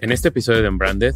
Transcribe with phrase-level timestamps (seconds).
[0.00, 1.14] En este episodio de Unbranded,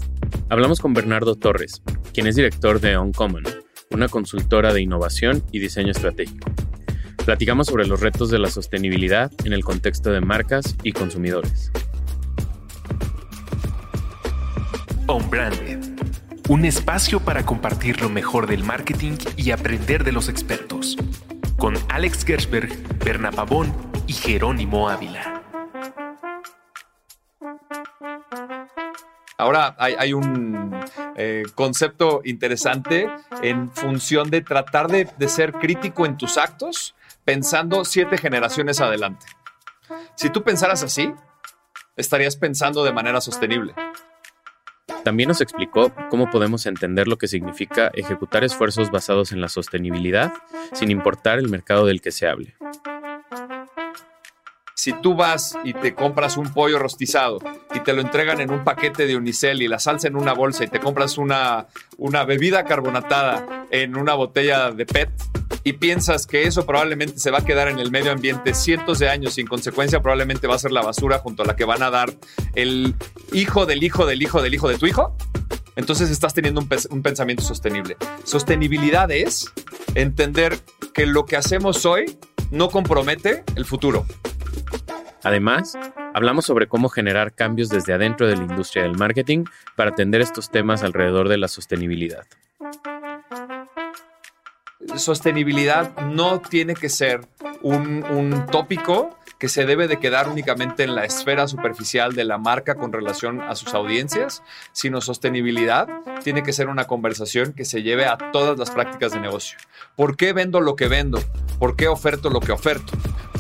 [0.49, 1.83] hablamos con Bernardo Torres,
[2.13, 3.45] quien es director de Uncommon,
[3.93, 6.51] una consultora de innovación y diseño estratégico.
[7.25, 11.71] Platicamos sobre los retos de la sostenibilidad en el contexto de marcas y consumidores.
[15.07, 15.79] Unbranded,
[16.49, 20.97] un espacio para compartir lo mejor del marketing y aprender de los expertos.
[21.57, 23.73] Con Alex Gersberg, Berna Pavón
[24.09, 25.32] y Jerónimo Ávila.
[29.43, 30.71] Ahora hay, un
[31.17, 33.11] eh, concepto interesante
[33.43, 39.27] en función de tratar de, de ser crítico en tus actos, pensando siete generaciones adelante.
[40.15, 41.13] Si tú pensaras así,
[41.97, 43.75] estarías pensando de manera sostenible.
[45.03, 50.33] También nos explicó cómo podemos entender lo que significa ejecutar esfuerzos basados en la sostenibilidad
[50.73, 52.55] sin importar el mercado del que se hable
[54.83, 57.39] si tú vas y te compras un pollo rostizado
[57.73, 60.65] y te lo entregan en un paquete de unicel y la salsa en una bolsa
[60.65, 65.09] y te compras una, una bebida carbonatada en una botella de PET
[65.63, 69.09] y piensas que eso probablemente se va a quedar en el medio ambiente cientos de
[69.09, 71.91] años en consecuencia probablemente va a ser la basura junto a la que van a
[71.91, 72.13] dar
[72.57, 72.97] el
[73.33, 75.17] hijo del hijo del hijo del hijo de tu hijo,
[75.77, 77.97] entonces estás teniendo un, un pensamiento sostenible.
[78.25, 79.49] Sostenibilidad es
[79.95, 80.59] entender
[80.93, 82.19] que lo que hacemos hoy
[82.51, 84.07] no compromete el futuro.
[85.25, 85.79] Además,
[86.15, 89.45] hablamos sobre cómo generar cambios desde adentro de la industria del marketing
[89.77, 92.27] para atender estos temas alrededor de la sostenibilidad.
[94.97, 97.21] Sostenibilidad no tiene que ser
[97.63, 102.75] un, tópico que se debe de quedar únicamente en la esfera superficial de la marca
[102.75, 105.89] con relación a sus audiencias, sino sostenibilidad
[106.23, 109.59] tiene que ser una conversación que se lleve a todas las prácticas de negocio.
[109.97, 111.21] ¿Por qué vendo lo que vendo?
[111.59, 112.93] ¿Por qué oferto lo que oferto?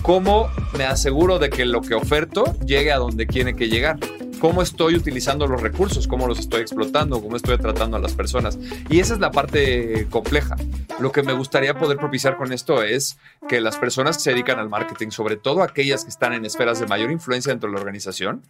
[0.03, 3.99] ¿Cómo me aseguro de que lo que oferto llegue a donde tiene que llegar?
[4.41, 6.09] ¿Cómo estoy utilizando los recursos?
[6.09, 7.23] ¿Cómo los estoy explotando?
[7.23, 8.59] ¿Cómo estoy tratando a las personas?
[8.91, 10.57] Y esa es la parte compleja.
[10.99, 13.17] Lo que me gustaría poder propiciar con esto es
[13.49, 16.81] que las personas que se dedican al marketing, sobre todo aquellas que están en esferas
[16.81, 18.43] de mayor influencia dentro de la organización,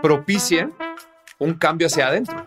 [0.00, 0.72] propicien
[1.38, 2.46] un cambio hacia adentro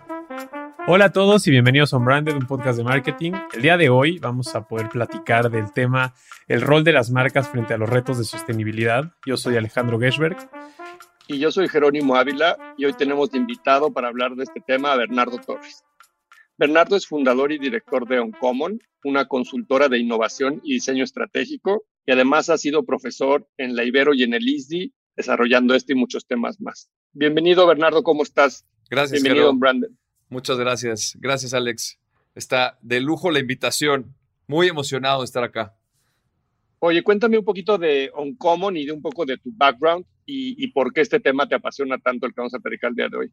[0.89, 3.33] Hola a todos y bienvenidos a Unbranded, un podcast de marketing.
[3.53, 6.13] El día de hoy vamos a poder platicar del tema
[6.47, 9.11] el rol de las marcas frente a los retos de sostenibilidad.
[9.25, 10.37] Yo soy Alejandro Geschberg.
[11.27, 14.93] Y yo soy Jerónimo Ávila y hoy tenemos de invitado para hablar de este tema
[14.93, 15.83] a Bernardo Torres.
[16.57, 22.13] Bernardo es fundador y director de Uncommon, una consultora de innovación y diseño estratégico, y
[22.13, 26.25] además ha sido profesor en la Ibero y en el ISDI, desarrollando este y muchos
[26.25, 26.89] temas más.
[27.11, 28.65] Bienvenido, Bernardo, ¿cómo estás?
[28.89, 29.89] Gracias, Bienvenido, Unbranded.
[30.29, 31.17] Muchas gracias.
[31.19, 31.99] Gracias, Alex.
[32.35, 34.15] Está de lujo la invitación.
[34.47, 35.75] Muy emocionado de estar acá.
[36.79, 40.91] Oye, cuéntame un poquito de Uncommon y de un poco de tu background y, por
[40.91, 43.31] qué este tema te apasiona tanto el que vamos a platicar el día de hoy.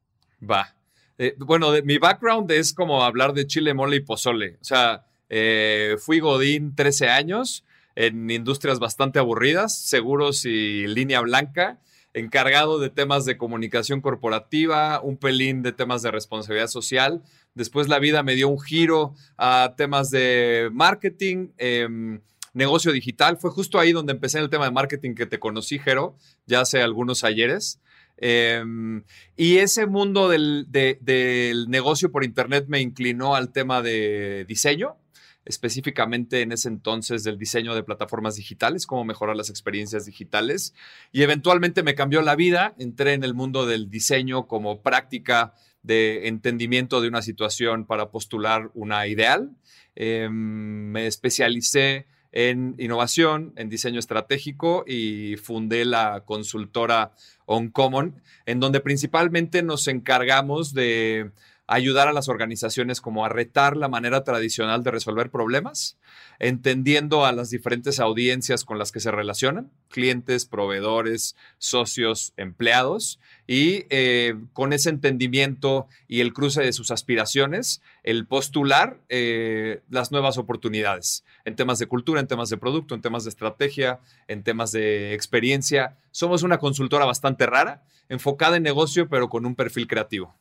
[0.49, 0.77] Va.
[1.19, 4.59] Eh, bueno, mi background es como hablar de chile, mole y pozole.
[4.61, 7.65] O sea, eh, fui Godín 13 años
[7.97, 11.81] en industrias bastante aburridas, seguros y línea blanca
[12.14, 17.22] encargado de temas de comunicación corporativa, un pelín de temas de responsabilidad social.
[17.54, 22.20] Después la vida me dio un giro a temas de marketing, em,
[22.52, 23.36] negocio digital.
[23.36, 26.16] Fue justo ahí donde empecé en el tema de marketing que te conocí, Jero,
[26.47, 27.80] ya hace algunos ayeres.
[28.16, 29.02] Em,
[29.36, 34.96] y ese mundo del, del negocio por Internet me inclinó al tema de diseño
[35.44, 40.75] específicamente en ese entonces del diseño de plataformas digitales, cómo mejorar las experiencias digitales.
[41.12, 46.28] Y eventualmente me cambió la vida, entré en el mundo del diseño como práctica de
[46.28, 49.50] entendimiento de una situación para postular una ideal.
[49.94, 57.12] Em, me especialicé en innovación, en diseño estratégico y fundé la consultora
[57.47, 61.31] OnCommon, en donde principalmente nos encargamos de
[61.66, 65.97] ayudar a las organizaciones como a retar la manera tradicional de resolver problemas,
[66.38, 73.84] entendiendo a las diferentes audiencias con las que se relacionan, clientes, proveedores, socios, empleados, y
[73.90, 80.38] eh, con ese entendimiento y el cruce de sus aspiraciones, el postular eh, las nuevas
[80.38, 84.72] oportunidades en temas de cultura, en temas de producto, en temas de estrategia, en temas
[84.72, 85.96] de experiencia.
[86.11, 90.34] Somos una consultora bastante rara, enfocada en negocio, pero con un perfil creativo.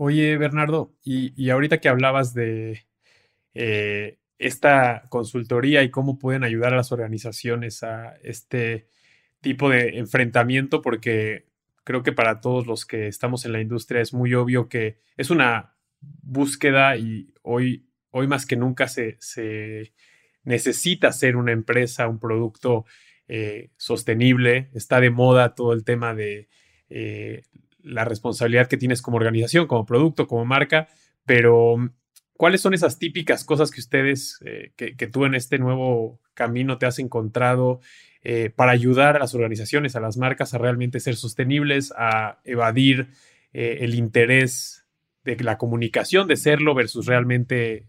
[0.00, 2.86] Oye, Bernardo, y, ahorita que hablabas de
[3.54, 8.86] eh, esta consultoría y cómo pueden ayudar a las organizaciones a este
[9.40, 11.46] tipo de enfrentamiento, porque
[11.82, 15.30] creo que para todos los que estamos en la industria es muy obvio que es
[15.30, 19.18] una búsqueda y hoy, hoy más que nunca se,
[20.44, 22.84] necesita ser una empresa, un producto
[23.26, 24.70] eh, sostenible.
[24.74, 26.48] Está de moda todo el tema de
[26.88, 27.42] eh,
[27.88, 30.88] la responsabilidad que tienes como organización, como producto, como marca,
[31.24, 31.76] pero
[32.34, 36.86] ¿cuáles son esas típicas cosas que ustedes, eh, que, tú en este nuevo camino te
[36.86, 37.80] has encontrado
[38.22, 43.08] eh, para ayudar a las organizaciones, a las marcas a realmente ser sostenibles, a evadir
[43.52, 44.84] eh, el interés
[45.24, 47.88] de la comunicación, de serlo versus realmente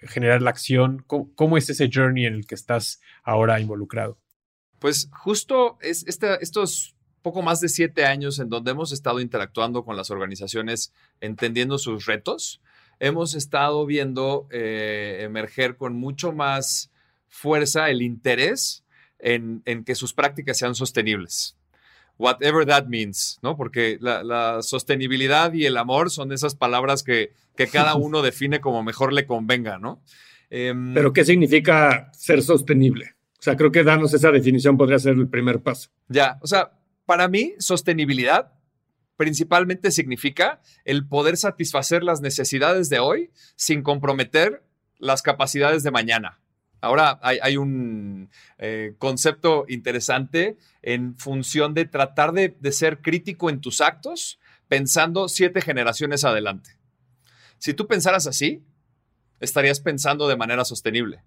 [0.00, 1.04] generar la acción?
[1.06, 4.18] ¿Cómo, es ese journey en el que estás ahora involucrado?
[4.78, 6.95] Pues justo es estos
[7.26, 12.06] poco más de siete años en donde hemos estado interactuando con las organizaciones, entendiendo sus
[12.06, 12.60] retos,
[13.00, 16.92] hemos estado viendo eh, emerger con mucho más
[17.26, 18.84] fuerza el interés
[19.18, 21.56] en, que sus prácticas sean sostenibles.
[22.16, 23.56] Whatever that means, ¿no?
[23.56, 28.84] Porque la, sostenibilidad y el amor son esas palabras que, que cada uno define como
[28.84, 30.00] mejor le convenga, ¿no?
[30.48, 33.16] Em, Pero, ¿qué significa ser sostenible?
[33.36, 35.90] O sea, creo que darnos esa definición podría ser el primer paso.
[36.08, 36.70] Ya, o sea,
[37.06, 38.52] para mí, sostenibilidad
[39.16, 44.62] principalmente significa el poder satisfacer las necesidades de hoy sin comprometer
[44.98, 46.40] las capacidades de mañana.
[46.82, 53.60] Ahora hay, un eh, concepto interesante en función de tratar de, de ser crítico en
[53.60, 54.38] tus actos,
[54.68, 56.76] pensando siete generaciones adelante.
[57.58, 58.62] Si tú pensaras así,
[59.40, 61.22] estarías pensando de manera sostenible.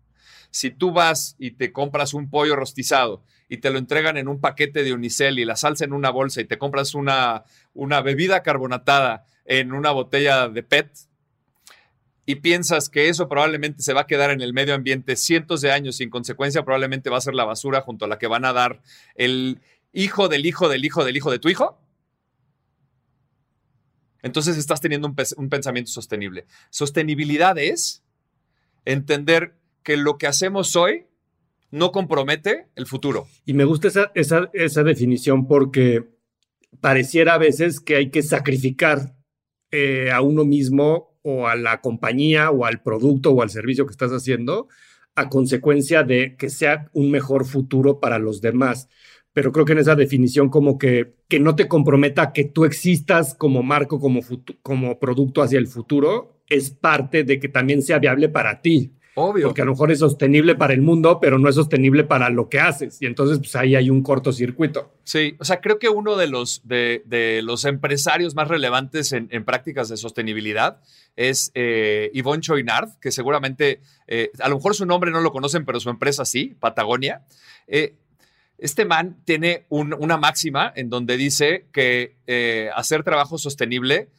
[0.52, 4.40] Si tú vas y te compras un pollo rostizado y te lo entregan en un
[4.40, 8.42] paquete de unicel y la salsa en una bolsa y te compras una, una bebida
[8.42, 10.92] carbonatada en una botella de PET
[12.26, 15.72] y piensas que eso probablemente se va a quedar en el medio ambiente cientos de
[15.72, 18.54] años en consecuencia probablemente va a ser la basura junto a la que van a
[18.54, 18.82] dar
[19.16, 19.60] el
[19.94, 21.82] hijo del hijo del hijo del hijo de tu hijo,
[24.22, 26.46] entonces estás teniendo un, un pensamiento sostenible.
[26.70, 28.04] Sostenibilidad es
[28.86, 31.06] entender que lo que hacemos hoy
[31.72, 33.28] no compromete el futuro.
[33.46, 34.12] Y me gusta esa,
[34.54, 36.10] esa, definición porque
[36.82, 39.16] pareciera a veces que hay que sacrificar
[39.72, 43.92] eh, a uno mismo o a la compañía o al producto o al servicio que
[43.92, 44.68] estás haciendo
[45.16, 48.88] a consecuencia de que sea un mejor futuro para los demás.
[49.34, 53.36] Pero creo que en esa definición como que, que no te comprometa que tú existas
[53.36, 54.22] como marco, como,
[54.62, 58.94] como producto hacia el futuro, es parte de que también sea viable para ti.
[59.20, 59.48] Obvio.
[59.48, 62.48] Porque a lo mejor es sostenible para el mundo, pero no es sostenible para lo
[62.48, 63.02] que haces.
[63.02, 64.94] Y entonces, pues ahí hay un cortocircuito.
[65.04, 69.90] Sí, o sea, creo que uno de los, de, los empresarios más relevantes en, prácticas
[69.90, 70.82] de sostenibilidad
[71.18, 75.66] es eh, Yvonne Choinard, que seguramente, eh, a lo mejor su nombre no lo conocen,
[75.66, 77.26] pero su empresa sí, Patagonia.
[77.68, 77.96] Eh,
[78.58, 84.10] este man tiene una máxima en donde dice que eh, hacer trabajo sostenible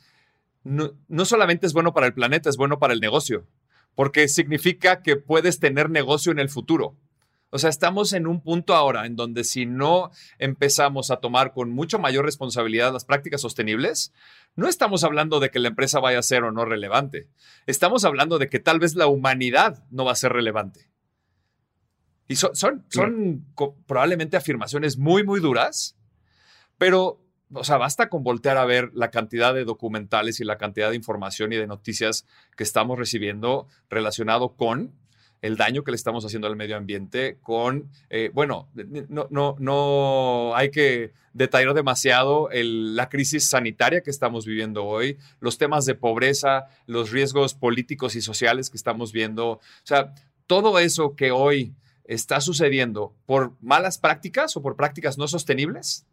[0.62, 3.47] no solamente es bueno para el planeta, es bueno para el negocio
[3.94, 6.96] porque significa que puedes tener negocio en el futuro.
[7.50, 11.70] O sea, estamos en un punto ahora en donde si no empezamos a tomar con
[11.70, 14.12] mucho mayor responsabilidad las prácticas sostenibles,
[14.54, 17.28] no estamos hablando de que la empresa vaya a ser o no relevante.
[17.66, 20.88] Estamos hablando de que tal vez la humanidad no va a ser relevante.
[22.28, 23.44] Y son, son, son
[23.87, 25.96] probablemente afirmaciones muy, muy duras,
[26.78, 27.20] pero
[27.52, 30.97] o sea, basta con voltear a ver la cantidad de documentales y la cantidad de
[30.97, 32.26] información y de noticias
[32.56, 34.93] que estamos recibiendo relacionado con
[35.43, 38.69] el daño que le estamos haciendo al medio ambiente, con, eh, bueno,
[39.09, 45.57] no, no, no hay que detallar demasiado la crisis sanitaria que estamos viviendo hoy, los
[45.57, 49.52] temas de pobreza, los riesgos políticos y sociales que estamos viendo.
[49.52, 50.12] O sea,
[50.47, 56.07] todo eso que hoy está sucediendo por malas prácticas o por prácticas no sostenibles,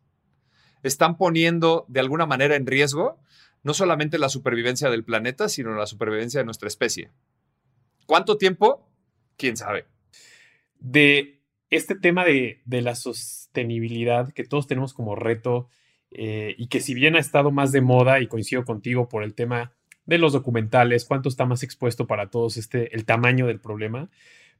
[0.83, 3.19] están poniendo de alguna manera en riesgo
[3.63, 7.11] no solamente la supervivencia del planeta, sino la supervivencia de nuestra especie.
[8.05, 8.87] ¿Cuánto tiempo?
[9.35, 9.85] ¿Quién sabe?
[10.79, 15.67] De este tema de, la sostenibilidad que todos tenemos como reto
[16.11, 19.33] eh, y que si bien ha estado más de moda y coincido contigo por el
[19.33, 19.73] tema
[20.05, 24.09] de los documentales, cuánto está más expuesto para todos este, el tamaño del problema,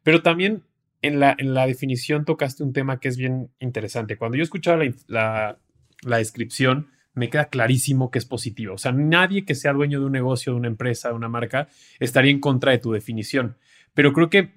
[0.04, 0.64] pero también
[1.02, 4.18] en la, en la definición tocaste un tema que es bien interesante.
[4.18, 5.60] Cuando yo escuchaba la
[6.16, 8.76] descripción, me queda clarísimo que es positivo.
[8.76, 11.68] O sea, nadie que sea dueño de un negocio, de una empresa, de una marca,
[12.00, 13.58] estaría en contra de tu definición.
[13.94, 14.54] Pero creo que,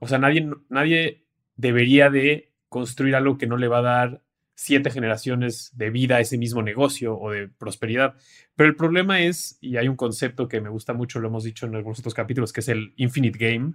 [0.00, 1.24] o sea, nadie, nadie
[1.56, 4.22] debería de construir algo que no le va a dar
[4.54, 8.16] siete generaciones de vida a ese mismo negocio o de prosperidad.
[8.56, 11.64] Pero el problema es, y hay un concepto que me gusta mucho, lo hemos dicho
[11.64, 13.74] en algunos otros capítulos, que es el Infinite Game,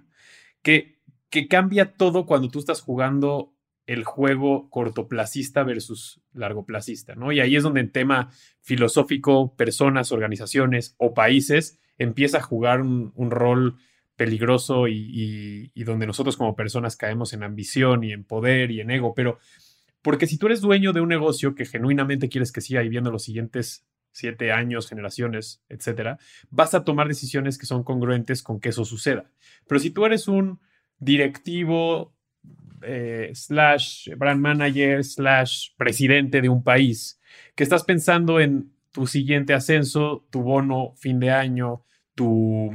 [0.62, 3.55] que, que cambia todo cuando tú estás jugando
[3.86, 7.32] el juego cortoplacista versus largoplacista, ¿no?
[7.32, 13.30] Y ahí es donde en tema filosófico, personas, organizaciones o países empieza a jugar un,
[13.30, 13.76] rol
[14.16, 19.14] peligroso y, donde nosotros como personas caemos en ambición y en poder y en ego,
[19.14, 19.38] pero
[20.02, 23.24] porque si tú eres dueño de un negocio que genuinamente quieres que siga viviendo los
[23.24, 28.84] siguientes siete años, generaciones, etcétera, vas a tomar decisiones que son congruentes con que eso
[28.84, 29.30] suceda.
[29.66, 30.60] Pero si tú eres un
[30.98, 32.15] directivo
[32.82, 37.20] eh, slash brand manager slash presidente de un país.
[37.54, 42.70] Que estás pensando en tu siguiente ascenso, tu bono fin de año, tu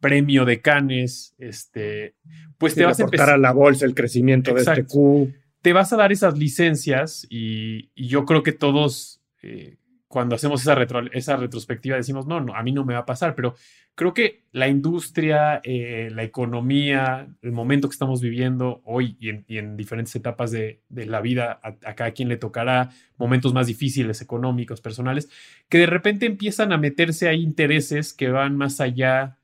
[0.00, 2.14] premio de Canes, este,
[2.58, 5.32] pues te vas a empezar a la bolsa el crecimiento de este Q.
[5.62, 10.76] Te vas a dar esas licencias y, yo creo que todos eh, cuando hacemos esa,
[11.12, 13.54] esa retrospectiva decimos, no, no, a mí no me va a pasar, pero
[13.94, 19.76] creo que la industria, eh, la economía, el momento que estamos viviendo hoy y en,
[19.76, 24.80] diferentes etapas de, la vida, a, a, cada quien le tocará momentos más difíciles, económicos,
[24.80, 25.28] personales,
[25.68, 29.38] que de repente empiezan a meterse ahí intereses que van más allá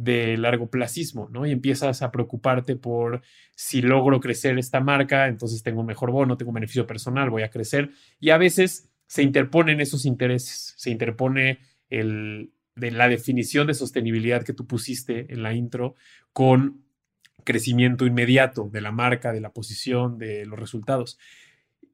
[0.00, 1.46] de largo placismo, ¿no?
[1.46, 3.20] Y empiezas a preocuparte por
[3.54, 7.42] si logro crecer esta marca, entonces tengo un mejor bono, tengo un beneficio personal, voy
[7.42, 7.90] a crecer.
[8.18, 14.44] Y a veces se interponen esos intereses, se interpone el, de la definición de sostenibilidad
[14.44, 15.96] que tú pusiste en la intro
[16.32, 16.84] con
[17.42, 21.18] crecimiento inmediato de la marca, de la posición, de los resultados.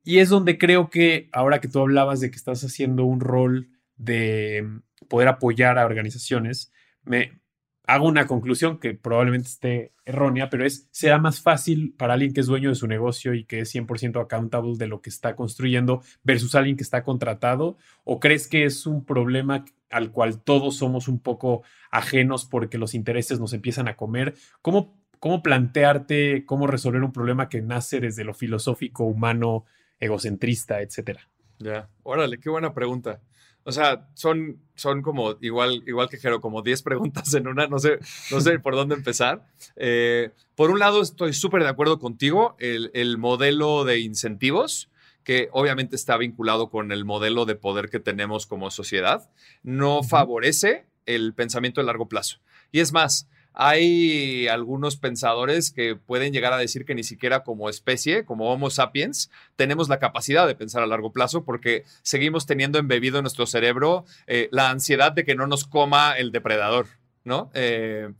[0.05, 3.71] Y es donde creo que ahora que tú hablabas de que estás haciendo un rol
[3.97, 4.69] de
[5.09, 6.71] poder apoyar a organizaciones,
[7.03, 7.41] me,
[7.87, 12.41] hago una conclusión que probablemente esté errónea, pero es, será más fácil para alguien que
[12.41, 16.03] es dueño de su negocio y que es 100% accountable de lo que está construyendo
[16.25, 17.79] versus alguien que está contratado?
[18.05, 21.63] ¿O crees que es un problema al cual todos somos un poco
[21.93, 24.35] ajenos porque los intereses nos empiezan a comer?
[24.63, 29.65] ¿Cómo, cómo plantearte cómo resolver un problema que nace desde lo filosófico, humano,
[30.01, 31.29] egocentrista, etcétera?
[31.59, 33.21] Ya, órale, qué buena pregunta.
[33.67, 37.81] O sea, son, son como igual, igual que Jero, como 10 preguntas en una, no
[37.81, 37.99] sé,
[38.31, 39.45] no sé por dónde empezar.
[39.75, 44.89] Eh, por un lado, estoy súper de acuerdo contigo, el, el, modelo de incentivos,
[45.25, 49.29] que obviamente está vinculado con el modelo de poder que tenemos como sociedad,
[49.65, 52.39] no favorece el pensamiento de largo plazo.
[52.71, 53.29] Y es más,
[53.59, 58.69] hay algunos pensadores que pueden llegar a decir que ni siquiera como especie, como Homo
[58.69, 63.47] sapiens, tenemos la capacidad de pensar a largo plazo porque seguimos teniendo embebido en nuestro
[63.47, 66.87] cerebro eh, la ansiedad de que no nos coma el depredador,
[67.25, 67.51] ¿no?
[67.55, 68.13] Eh,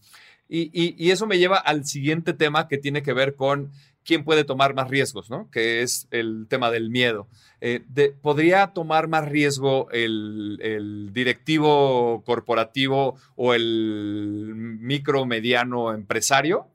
[0.49, 3.73] y, eso me lleva al siguiente tema que tiene que ver con
[4.07, 5.51] quién puede tomar más riesgos, ¿no?
[5.51, 7.27] Que es el tema del miedo.
[7.61, 7.83] Eh,
[8.23, 16.69] ¿Podría tomar más riesgo el, directivo corporativo o el micro, mediano empresario?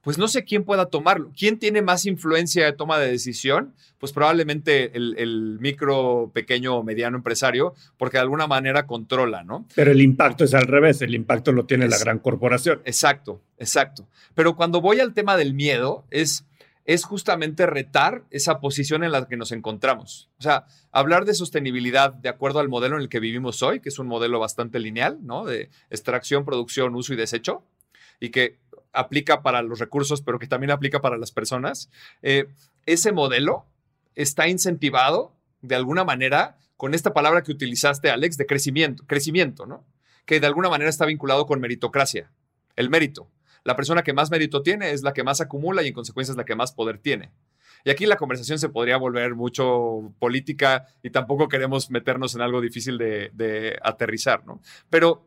[0.00, 1.32] Pues no sé quién pueda tomarlo.
[1.36, 3.74] ¿Quién tiene más influencia de toma de decisión?
[3.98, 9.66] Pues probablemente el, micro, pequeño o mediano empresario, porque de alguna manera controla, ¿no?
[9.74, 12.80] Pero el impacto es al revés, el impacto lo tiene la gran corporación.
[12.84, 14.06] Exacto, exacto.
[14.34, 16.47] Pero cuando voy al tema del miedo, es
[16.88, 20.30] es justamente retar esa posición en la que nos encontramos.
[20.38, 23.90] O sea, hablar de sostenibilidad de acuerdo al modelo en el que vivimos hoy, que
[23.90, 25.44] es un modelo bastante lineal, ¿no?
[25.44, 27.62] De extracción, producción, uso y desecho,
[28.20, 28.56] y que
[28.94, 31.90] aplica para los recursos, pero que también aplica para las personas.
[32.22, 32.46] Eh,
[32.86, 33.66] ese modelo
[34.14, 39.84] está incentivado de alguna manera con esta palabra que utilizaste, Alex, de crecimiento, crecimiento, ¿no?
[40.24, 42.30] Que de alguna manera está vinculado con meritocracia,
[42.76, 43.28] el mérito
[43.68, 46.38] la persona que más mérito tiene es la que más acumula y en consecuencia es
[46.38, 47.32] la que más poder tiene.
[47.84, 52.62] Y aquí la conversación se podría volver mucho política y tampoco queremos meternos en algo
[52.62, 54.62] difícil de, aterrizar, ¿no?
[54.88, 55.26] Pero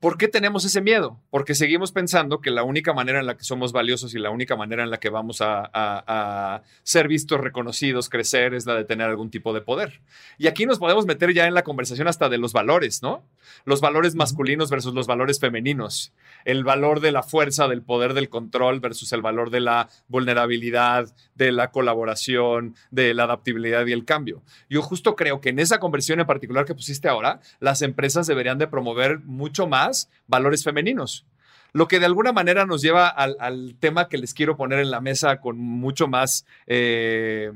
[0.00, 1.20] ¿Por qué tenemos ese miedo?
[1.30, 4.56] Porque seguimos pensando que la única manera en la que somos valiosos y la única
[4.56, 9.30] manera en la que vamos a, ser vistos, reconocidos, crecer, es la de tener algún
[9.30, 10.00] tipo de poder.
[10.38, 13.24] Y aquí nos podemos meter ya en la conversación hasta de los valores, ¿no?
[13.64, 16.12] Los valores masculinos versus los valores femeninos.
[16.44, 21.14] El valor de la fuerza, del poder, del control versus el valor de la vulnerabilidad,
[21.34, 24.42] de la colaboración, de la adaptabilidad y el cambio.
[24.68, 28.58] Yo justo creo que en esa conversión en particular que pusiste ahora, las empresas deberían
[28.58, 31.26] de promover mucho más valores femeninos.
[31.72, 35.00] Lo que de alguna manera nos lleva al, tema que les quiero poner en la
[35.00, 37.52] mesa con mucho más eh,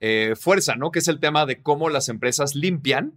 [0.00, 0.90] eh, fuerza, ¿no?
[0.90, 3.12] Que es el tema de cómo las empresas limpian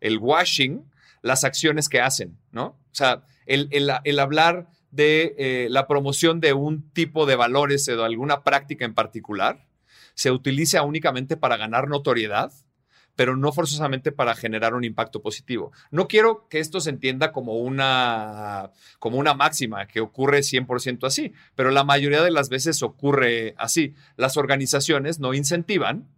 [0.00, 0.84] el washing,
[1.22, 2.66] las acciones que hacen, ¿no?
[2.66, 8.04] O sea, el, hablar de eh, la promoción de un tipo de valores o de
[8.04, 9.66] alguna práctica en particular
[10.14, 12.52] se utiliza únicamente para ganar notoriedad
[13.20, 15.72] pero no forzosamente para generar un impacto positivo.
[15.90, 21.34] No quiero que esto se entienda como una, como una máxima, que ocurre 100% así,
[21.54, 23.94] pero la mayoría de las veces ocurre así.
[24.16, 26.08] Las organizaciones no incentivan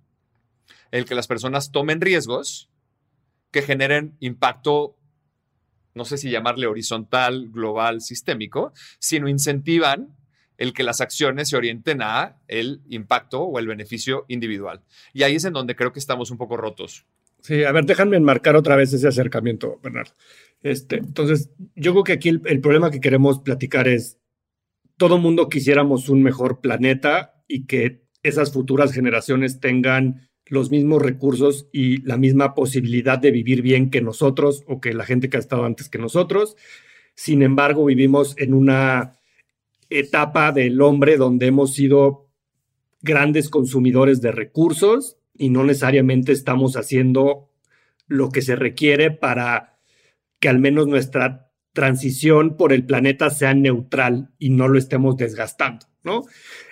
[0.93, 2.71] el que las personas tomen riesgos
[3.53, 4.97] que generen impacto
[5.95, 10.17] no sé si llamarle horizontal, global, sistémico, sino incentivan
[10.59, 14.83] el que las acciones se orienten a el impacto o el beneficio individual.
[15.13, 17.05] Y ahí es en donde creo que estamos un poco rotos.
[17.41, 20.13] Sí, a ver, déjame enmarcar otra vez ese acercamiento, Bernardo.
[20.63, 24.19] Este, entonces, yo creo que aquí el, problema que queremos platicar es,
[24.97, 31.67] todo mundo quisiéramos un mejor planeta y que esas futuras generaciones tengan los mismos recursos
[31.73, 35.41] y la misma posibilidad de vivir bien que nosotros o que la gente que ha
[35.41, 36.59] estado antes que nosotros.
[37.15, 39.17] Sin embargo, vivimos en una
[39.89, 42.29] etapa del hombre donde hemos sido
[43.01, 47.49] grandes consumidores de recursos y no necesariamente estamos haciendo
[48.07, 49.79] lo que se requiere para
[50.39, 55.87] que al menos nuestra transición por el planeta sea neutral y no lo estemos desgastando,
[56.05, 56.25] ¿no?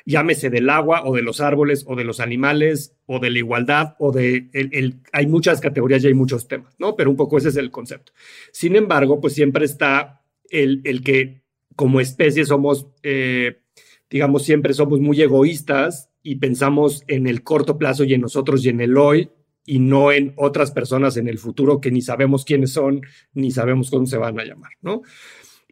[0.04, 3.94] Llámese del agua o de los árboles o de los animales o de la igualdad
[3.98, 6.96] o de el, hay muchas categorías y hay muchos temas, ¿no?
[6.96, 8.12] Pero un poco ese es el concepto.
[8.52, 11.42] Sin embargo, pues siempre está el, el que
[11.76, 13.62] como especie somos, eh,
[14.10, 18.68] digamos, siempre somos muy egoístas y pensamos en el corto plazo y en nosotros y
[18.68, 19.30] en el hoy
[19.64, 23.02] y no en otras personas en el futuro que ni sabemos quiénes son,
[23.34, 25.02] ni sabemos cómo se van a llamar, ¿no?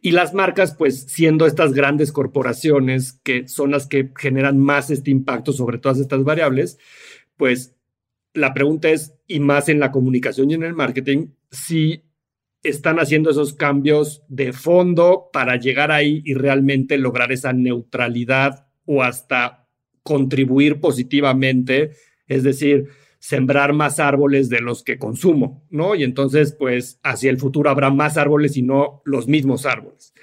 [0.01, 5.11] Y las marcas, pues siendo estas grandes corporaciones que son las que generan más este
[5.11, 6.77] impacto sobre todas estas variables,
[7.35, 7.75] pues
[8.33, 12.03] la pregunta es, y más en la comunicación y en el marketing, si
[12.63, 19.03] están haciendo esos cambios de fondo para llegar ahí y realmente lograr esa neutralidad o
[19.03, 19.67] hasta
[20.03, 21.91] contribuir positivamente,
[22.27, 25.93] es decir, sembrar más árboles de los que consumo, ¿no?
[25.95, 30.13] Y entonces, pues, hacia el futuro habrá más árboles y no los mismos árboles.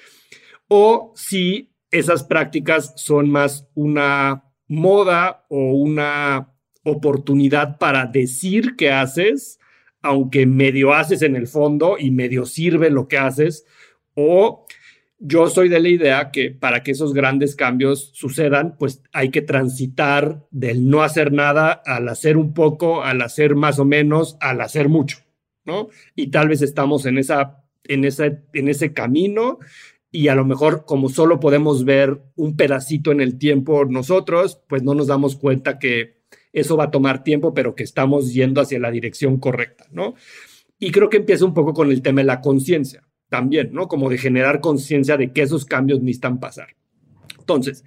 [0.69, 9.59] O si esas prácticas son más una moda o una oportunidad para decir que haces,
[10.03, 13.65] aunque medio haces en el fondo y medio sirve lo que haces,
[14.15, 14.67] o
[15.19, 19.43] yo soy de la idea que para que esos grandes cambios sucedan, pues hay que
[19.43, 24.61] transitar del no hacer nada al hacer un poco, al hacer más o menos, al
[24.61, 25.19] hacer mucho,
[25.65, 25.89] ¿no?
[26.15, 29.59] Y tal vez estamos en, esa, en, ese, en ese camino
[30.11, 34.83] y a lo mejor como solo podemos ver un pedacito en el tiempo nosotros, pues
[34.83, 36.17] no nos damos cuenta que
[36.53, 40.15] eso va a tomar tiempo, pero que estamos yendo hacia la dirección correcta, ¿no?
[40.79, 43.89] Y creo que empieza un poco con el tema de la conciencia también, ¿no?
[43.89, 46.77] Como de generar conciencia de que esos cambios necesitan pasar.
[47.39, 47.85] Entonces,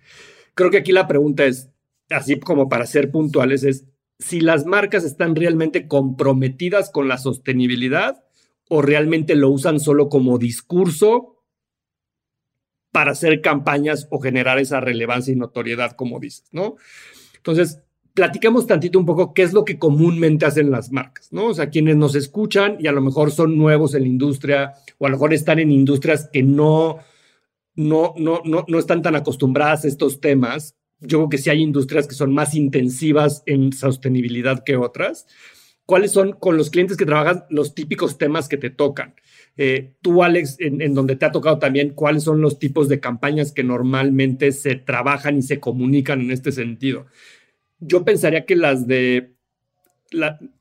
[0.54, 1.70] creo que aquí la pregunta es,
[2.10, 3.86] así como para ser puntuales, es
[4.20, 8.24] si las marcas están realmente comprometidas con la sostenibilidad
[8.70, 11.44] o realmente lo usan solo como discurso
[12.92, 16.76] para hacer campañas o generar esa relevancia y notoriedad, como dices, ¿no?
[17.36, 17.82] Entonces,
[18.14, 21.48] platiquemos tantito un poco qué es lo que comúnmente hacen las marcas, ¿no?
[21.48, 25.06] O sea, quienes nos escuchan y a lo mejor son nuevos en la industria o
[25.06, 27.00] a lo mejor están en industrias que no,
[27.76, 30.76] no, no, no, no están tan acostumbradas a estos temas.
[31.00, 35.28] Yo creo que sí hay industrias que son más intensivas en sostenibilidad que otras.
[35.86, 39.16] ¿Cuáles son con los clientes que trabajan los típicos temas que te tocan?
[39.58, 43.00] Eh, tú, Alex, en, en, donde te ha tocado también, ¿cuáles son los tipos de
[43.00, 47.08] campañas que normalmente se trabajan y se comunican en este sentido?
[47.80, 49.34] Yo pensaría que las de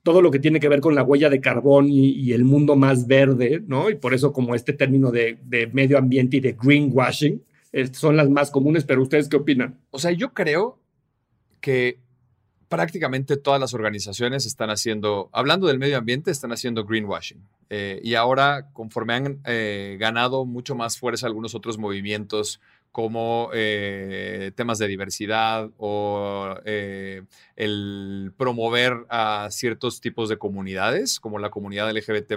[0.03, 3.07] todo lo que tiene que ver con la huella de carbón y, el mundo más
[3.07, 3.89] verde, ¿no?
[3.91, 5.39] Y por eso como este término de,
[5.73, 7.43] medio ambiente y de greenwashing
[7.93, 9.79] son las más comunes, pero ¿ustedes qué opinan?
[9.91, 10.79] O sea, yo creo
[11.61, 11.99] que
[12.69, 17.43] prácticamente todas las organizaciones están haciendo, hablando del medio ambiente, están haciendo greenwashing.
[17.71, 22.61] Eh, y ahora, conforme han eh, ganado mucho más fuerza algunos otros movimientos
[22.93, 27.23] como eh, temas de diversidad o eh,
[27.57, 32.33] el promover a ciertos tipos de comunidades, como la comunidad LGBT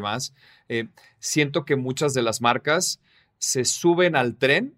[0.69, 0.87] eh,
[1.19, 2.99] siento que muchas de las marcas
[3.37, 4.75] se suben al tren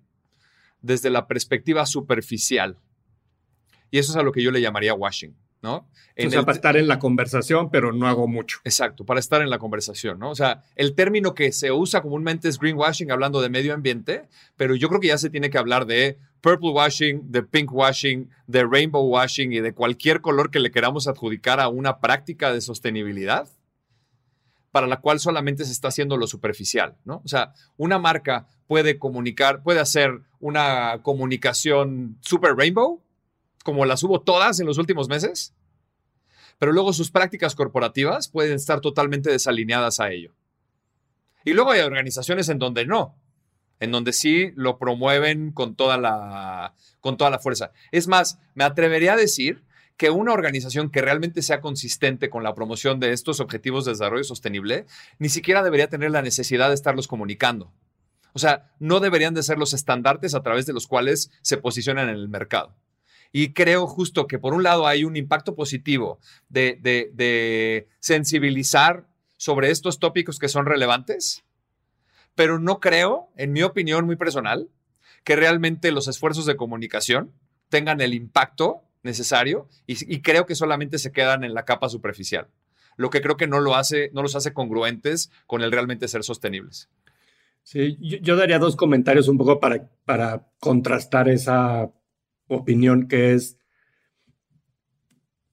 [0.81, 2.77] desde la perspectiva superficial.
[3.91, 5.35] Y eso es a lo que yo le llamaría washing.
[5.63, 5.87] ¿No?
[6.15, 8.59] o sea, para estar en la conversación, pero no hago mucho.
[8.65, 10.29] Exacto, para estar en la conversación, ¿no?
[10.29, 14.75] O sea, el término que se usa comúnmente es greenwashing, hablando de medio ambiente, pero
[14.75, 18.65] yo creo que ya se tiene que hablar de purple washing, de pink washing, de
[18.65, 23.47] rainbow washing y de cualquier color que le queramos adjudicar a una práctica de sostenibilidad
[24.71, 27.21] para la cual solamente se está haciendo lo superficial, ¿no?
[27.23, 33.02] O sea, una marca puede comunicar, puede hacer una comunicación super rainbow,
[33.63, 35.53] como las hubo todas en los últimos meses,
[36.59, 40.33] pero luego sus prácticas corporativas pueden estar totalmente desalineadas a ello.
[41.45, 43.17] Y luego hay organizaciones en donde no,
[43.79, 47.71] en donde sí lo promueven con toda la, con toda la fuerza.
[47.91, 49.63] Es más, me atrevería a decir
[49.97, 54.23] que una organización que realmente sea consistente con la promoción de estos objetivos de desarrollo
[54.23, 54.85] sostenible,
[55.19, 57.71] ni siquiera debería tener la necesidad de estarlos comunicando.
[58.33, 62.09] O sea, no deberían de ser los estandartes a través de los cuales se posicionan
[62.09, 62.75] en el mercado.
[63.35, 66.19] Y creo justo que por un lado hay un impacto positivo
[66.49, 71.43] de, sensibilizar sobre estos tópicos que son relevantes,
[72.35, 74.69] pero no creo, en mi opinión muy personal,
[75.23, 77.33] que realmente los esfuerzos de comunicación
[77.69, 82.49] tengan el impacto necesario y, creo que solamente se quedan en la capa superficial,
[82.97, 86.23] lo que creo que no, lo hace, no los hace congruentes con el realmente ser
[86.23, 86.87] sostenibles.
[87.63, 91.89] Sí, yo, daría dos comentarios un poco para, para contrastar esa
[92.55, 93.57] opinión que es,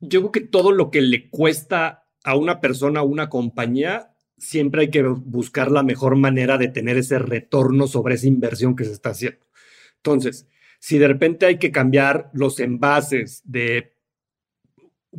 [0.01, 4.83] yo creo que todo lo que le cuesta a una persona o una compañía, siempre
[4.83, 8.93] hay que buscar la mejor manera de tener ese retorno sobre esa inversión que se
[8.93, 9.47] está haciendo.
[9.97, 13.95] Entonces, si de repente hay que cambiar los envases de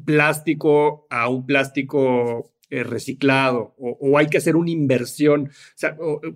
[0.05, 5.51] plástico a un plástico eh, reciclado o, hay que hacer una inversión,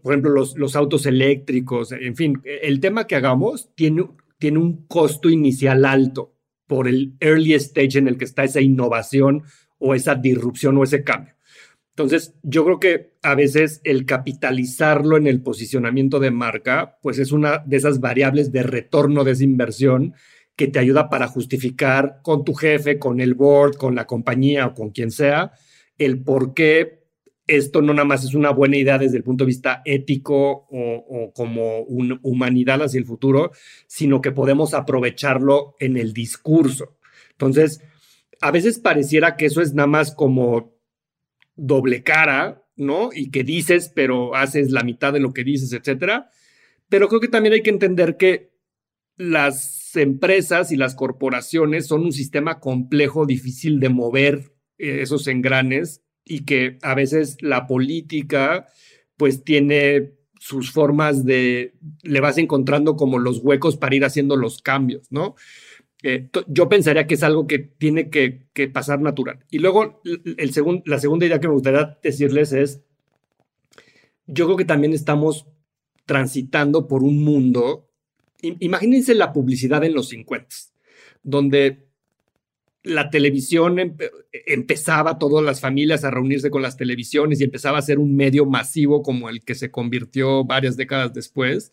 [0.03, 4.05] por ejemplo, los, los, autos eléctricos, en fin, el tema que hagamos tiene,
[4.45, 6.36] tiene un costo inicial alto
[6.67, 9.41] por el early stage en el que está esa innovación
[9.79, 11.34] o esa disrupción o ese cambio.
[11.89, 17.31] Entonces, yo creo que a veces el capitalizarlo en el posicionamiento de marca, pues es
[17.31, 20.13] una de esas variables de retorno de esa inversión
[20.55, 24.73] que te ayuda para justificar con tu jefe, con el board, con la compañía o
[24.75, 25.53] con quien sea,
[25.97, 27.04] el por qué
[27.47, 31.31] esto no nada más es una buena idea desde el punto de vista ético o,
[31.34, 33.51] como humanidad hacia el futuro,
[33.88, 36.97] sino que podemos aprovecharlo en el discurso.
[37.31, 37.81] Entonces,
[38.41, 40.75] a veces pareciera que eso es nada más como
[41.55, 43.10] doble cara, ¿no?
[43.13, 46.29] Y que dices, pero haces la mitad de lo que dices, etcétera.
[46.89, 48.51] Pero creo que también hay que entender que
[49.17, 56.04] las empresas y las corporaciones son un sistema complejo, difícil de mover eh, esos engranes
[56.25, 58.67] y que a veces la política
[59.15, 64.61] pues tiene sus formas de, le vas encontrando como los huecos para ir haciendo los
[64.61, 65.35] cambios, ¿no?
[66.47, 69.39] yo pensaría que es algo que tiene que, pasar natural.
[69.49, 70.51] Y luego, el
[70.85, 72.81] la segunda idea que me gustaría decirles es,
[74.27, 75.47] yo creo que también estamos
[76.05, 77.89] transitando por un mundo,
[78.41, 80.47] imagínense la publicidad en los 50,
[81.23, 81.88] donde
[82.86, 83.98] la televisión
[84.32, 88.45] empezaba todas las familias a reunirse con las televisiones y empezaba a ser un medio
[88.45, 91.71] masivo como el que se convirtió varias décadas después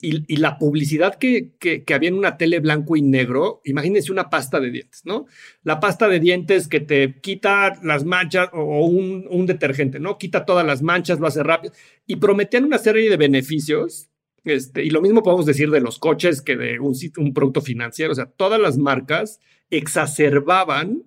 [0.00, 1.52] y, la publicidad que,
[1.94, 5.26] había en una tele blanco y negro, imagínense una pasta de dientes, ¿no?
[5.62, 10.18] La pasta de dientes que te quita las manchas o, un, detergente, ¿no?
[10.18, 11.72] Quita todas las manchas, lo hace rápido.
[12.06, 14.08] Y prometían una serie de beneficios.
[14.44, 18.12] Este, y lo mismo podemos decir de los coches que de un, un producto financiero.
[18.12, 21.04] O sea, todas las marcas exacerbaban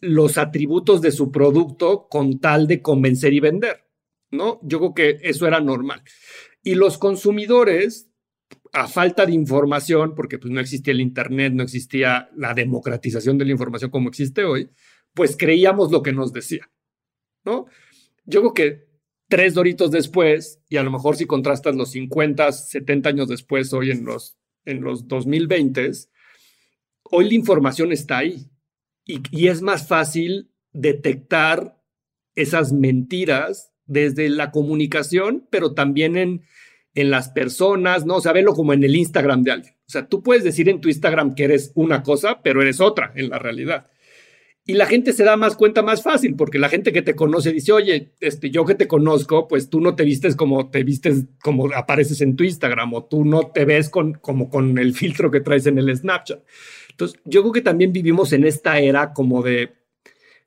[0.00, 3.84] los atributos de su producto con tal de convencer y vender,
[4.30, 4.60] ¿no?
[4.62, 6.02] Yo creo que eso era normal.
[6.62, 8.10] Y los consumidores,
[8.72, 13.44] a falta de información, porque pues no existía el Internet, no existía la democratización de
[13.44, 14.70] la información como existe hoy,
[15.14, 16.70] pues creíamos lo que nos decía,
[17.44, 17.66] ¿no?
[18.24, 18.90] Yo creo que
[19.28, 23.90] tres doritos después, y a lo mejor si contrastas los 50, 70 años después, hoy
[23.90, 25.90] en los, en los 2020,
[27.10, 28.50] hoy la información está ahí
[29.04, 31.80] y, es más fácil detectar
[32.36, 36.42] esas mentiras desde la comunicación, pero también en,
[36.94, 38.16] en las personas, ¿no?
[38.16, 39.74] O sea, verlo como en el Instagram de alguien.
[39.86, 43.12] O sea, tú puedes decir en tu Instagram que eres una cosa, pero eres otra
[43.16, 43.88] en la realidad.
[44.70, 47.50] Y la gente se da más cuenta más fácil, porque la gente que te conoce
[47.50, 51.24] dice, oye, este, yo que te conozco, pues tú no te vistes como te vistes,
[51.42, 55.30] como apareces en tu Instagram, o tú no te ves con, como con el filtro
[55.30, 56.44] que traes en el Snapchat.
[57.00, 59.72] Entonces, yo creo que también vivimos en esta era como de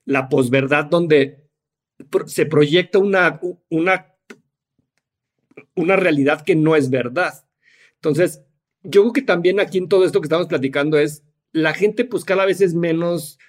[0.05, 1.49] la posverdad, donde
[2.27, 3.39] se proyecta una,
[3.71, 4.13] una,
[5.75, 7.33] una realidad que no es verdad.
[7.95, 8.43] Entonces,
[8.83, 12.23] yo creo que también aquí en todo esto que estamos platicando es, la gente pues
[12.23, 13.39] cada vez es menos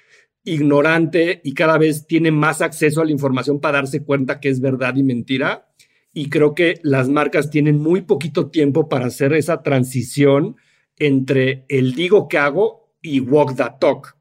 [0.43, 4.61] ignorante y cada vez tiene más acceso a la información para darse cuenta que es
[4.61, 5.69] verdad y mentira.
[6.15, 10.57] Y creo que las marcas tienen muy poquito tiempo para hacer esa transición
[10.97, 14.17] entre el digo que hago y walk the talk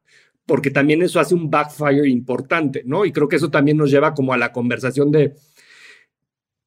[0.46, 3.06] porque también eso hace un backfire importante, ¿no?
[3.06, 5.36] Y creo que eso también nos lleva como a la conversación de,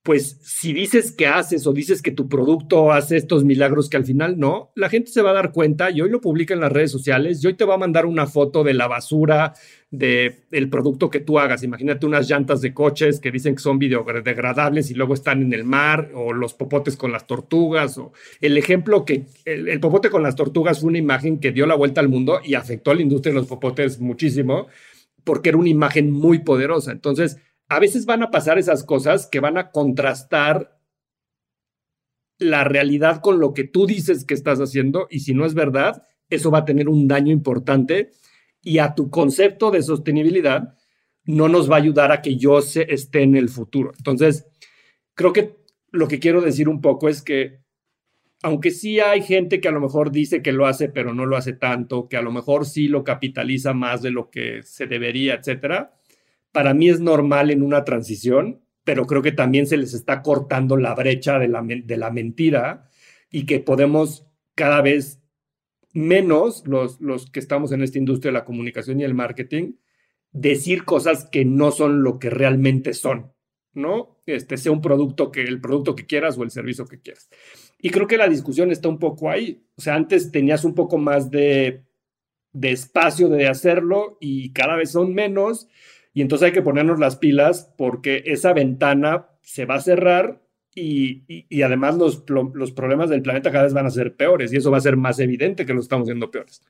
[0.06, 4.04] pues si dices que haces o dices que tu producto hace estos milagros que al
[4.04, 6.70] final no, la gente se va a dar cuenta y hoy lo publica en las
[6.70, 9.54] redes sociales y hoy te va a mandar una foto de la basura
[9.90, 11.64] del producto que tú hagas.
[11.64, 15.64] Imagínate unas llantas de coches que dicen que son biodegradables y luego están en el
[15.64, 20.22] mar o los popotes con las tortugas o el ejemplo que el, el popote con
[20.22, 23.02] las tortugas fue una imagen que dio la vuelta al mundo y afectó a la
[23.02, 24.68] industria de los popotes muchísimo
[25.24, 26.92] porque era una imagen muy poderosa.
[26.92, 27.38] Entonces,
[27.68, 30.78] a veces van a pasar esas cosas que van a contrastar
[32.38, 36.02] la realidad con lo que tú dices que estás haciendo y si no es verdad,
[36.28, 38.10] eso va a tener un daño importante
[38.62, 40.74] y a tu concepto de sostenibilidad
[41.24, 43.92] no nos va a ayudar a que yo se, esté en el futuro.
[43.96, 44.46] Entonces,
[45.14, 45.56] creo que
[45.90, 47.60] lo que quiero decir un poco es que,
[48.42, 51.36] aunque sí hay gente que a lo mejor dice que lo hace, pero no lo
[51.36, 55.34] hace tanto, que a lo mejor sí lo capitaliza más de lo que se debería,
[55.34, 55.95] etcétera,
[56.56, 60.78] para mí es normal en una transición, pero creo que también se les está cortando
[60.78, 62.88] la brecha de la, de la mentira
[63.30, 65.20] y que podemos cada vez
[65.92, 69.74] menos los, los que estamos en esta industria de la comunicación y el marketing,
[70.32, 73.34] decir cosas que no son lo que realmente son,
[73.74, 74.22] ¿no?
[74.24, 77.28] Este sea un producto que el producto que quieras o el servicio que quieras.
[77.78, 79.62] Y creo que la discusión está un poco ahí.
[79.76, 81.84] O sea, antes tenías un poco más de,
[82.54, 85.68] de espacio de hacerlo y cada vez son menos.
[86.16, 90.40] Y entonces hay que ponernos las pilas porque esa ventana se va a cerrar
[90.74, 92.24] y, y, además los,
[92.54, 94.96] los problemas del planeta cada vez van a ser peores y eso va a ser
[94.96, 96.62] más evidente que lo estamos viendo peores.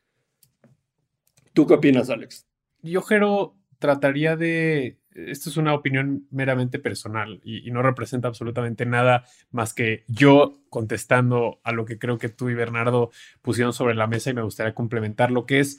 [1.53, 2.45] ¿Tú qué opinas, Alex?
[2.83, 4.99] Yo, Jero, trataría de...
[5.13, 11.61] Esto es una opinión meramente personal y, no representa absolutamente nada más que yo contestando
[11.63, 14.75] a lo que creo que tú y Bernardo pusieron sobre la mesa y me gustaría
[14.75, 15.79] complementar lo que es,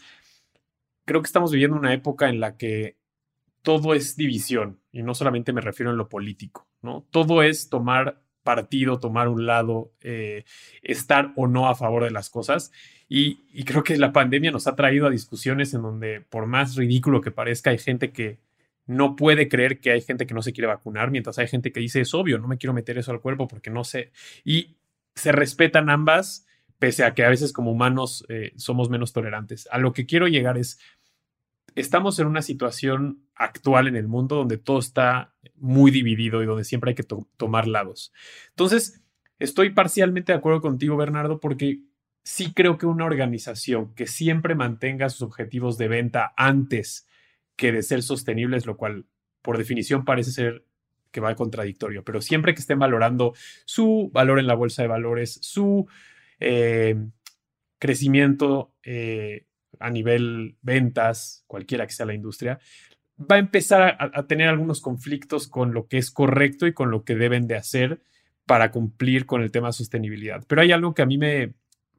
[1.03, 2.95] creo que estamos viviendo una época en la que
[3.61, 7.05] todo es división y no solamente me refiero en lo político, ¿no?
[7.11, 10.45] Todo es tomar partido, tomar un lado, eh,
[10.81, 12.71] estar o no a favor de las cosas.
[13.09, 17.19] Y, creo que la pandemia nos ha traído a discusiones en donde, por más ridículo
[17.19, 18.39] que parezca, hay gente que
[18.85, 21.81] no puede creer que hay gente que no se quiere vacunar, mientras hay gente que
[21.81, 24.13] dice, es obvio, no me quiero meter eso al cuerpo porque no sé.
[24.45, 24.77] Y
[25.13, 26.47] se respetan ambas,
[26.79, 29.67] pese a que a veces como humanos eh, somos menos tolerantes.
[29.71, 30.79] A lo que quiero llegar es,
[31.75, 36.63] estamos en una situación actual en el mundo donde todo está muy dividido y donde
[36.63, 37.05] siempre hay que
[37.37, 38.13] tomar lados.
[38.49, 39.01] Entonces,
[39.39, 41.81] estoy parcialmente de acuerdo contigo, Bernardo, porque
[42.23, 47.07] sí creo que una organización que siempre mantenga sus objetivos de venta antes
[47.55, 49.05] que de ser sostenibles, lo cual
[49.41, 50.65] por definición parece ser
[51.11, 53.33] que va contradictorio, pero siempre que estén valorando
[53.65, 55.87] su valor en la bolsa de valores, su
[56.39, 56.95] eh,
[57.79, 59.45] crecimiento eh,
[59.79, 62.59] a nivel ventas, cualquiera que sea la industria,
[63.19, 67.03] va a empezar a, tener algunos conflictos con lo que es correcto y con lo
[67.03, 68.01] que deben de hacer
[68.45, 70.43] para cumplir con el tema de sostenibilidad.
[70.47, 71.53] Pero hay algo que a mí me,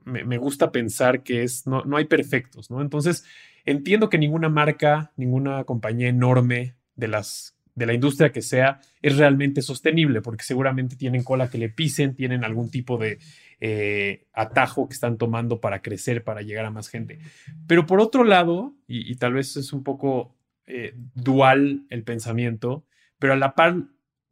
[0.04, 2.80] me, gusta pensar que es, no, no hay perfectos, ¿no?
[2.80, 3.24] Entonces,
[3.64, 9.16] entiendo que ninguna marca, ninguna compañía enorme de las de la industria que sea, es
[9.16, 13.18] realmente sostenible, porque seguramente tienen cola que le pisen, tienen algún tipo de
[13.60, 17.20] eh, atajo que están tomando para crecer, para llegar a más gente.
[17.68, 20.34] Pero por otro lado, y, tal vez es un poco
[20.68, 22.84] eh, dual el pensamiento,
[23.18, 23.84] pero a la par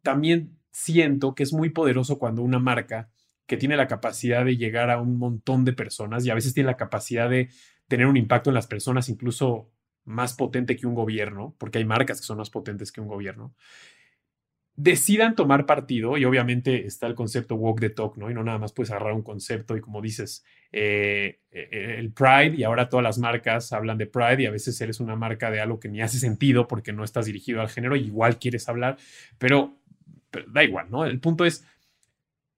[0.02, 3.10] también siento que es muy poderoso cuando una marca
[3.46, 6.66] que tiene la capacidad de llegar a un montón de personas y a veces tiene
[6.66, 7.48] la capacidad de
[7.88, 9.72] tener un impacto en las personas incluso
[10.04, 13.54] más potente que un gobierno, porque hay marcas que son más potentes que un gobierno,
[14.76, 18.30] decidan tomar partido, y obviamente está el concepto walk the talk, ¿no?
[18.30, 22.54] Y no nada más puedes agarrar un concepto y como dices, eh, eh, el Pride,
[22.56, 25.60] y ahora todas las marcas hablan de Pride, y a veces eres una marca de
[25.60, 28.98] algo que ni hace sentido porque no estás dirigido al género, igual quieres hablar,
[29.38, 29.78] pero
[30.48, 31.06] da igual, ¿no?
[31.06, 31.66] El punto es,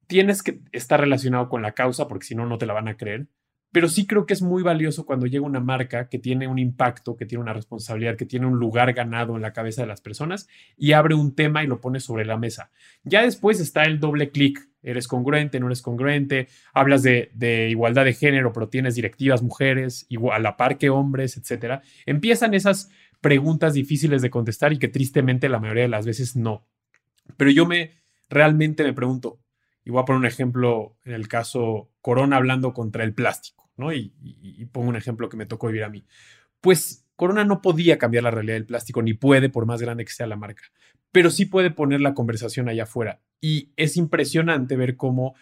[0.09, 2.97] tienes que estar relacionado con la causa porque si no, no te la van a
[2.97, 3.29] creer.
[3.71, 7.17] Pero sí creo que es muy valioso cuando llega una marca que tiene un impacto,
[7.17, 10.49] que tiene una responsabilidad, que tiene un lugar ganado en la cabeza de las personas
[10.77, 12.71] y abre un tema y lo pone sobre la mesa.
[13.05, 14.69] Ya después está el doble clic.
[14.83, 20.39] Eres congruente, no eres congruente, hablas de, igualdad de género, pero tienes directivas mujeres, a
[20.39, 21.83] la par que hombres, etc.
[22.07, 22.89] Empiezan esas
[23.21, 26.65] preguntas difíciles de contestar y que tristemente la mayoría de las veces no.
[27.37, 29.41] Pero yo me realmente me pregunto,
[29.85, 33.93] y voy a poner un ejemplo en el caso Corona hablando contra el plástico, ¿no?
[33.93, 34.15] Y,
[34.73, 36.07] pongo un ejemplo que me tocó vivir a mí.
[36.63, 40.13] Pues Corona no podía cambiar la realidad del plástico, ni puede, por más grande que
[40.13, 40.63] sea la marca,
[41.13, 43.21] pero sí puede poner la conversación allá afuera.
[43.43, 45.35] Y es impresionante ver cómo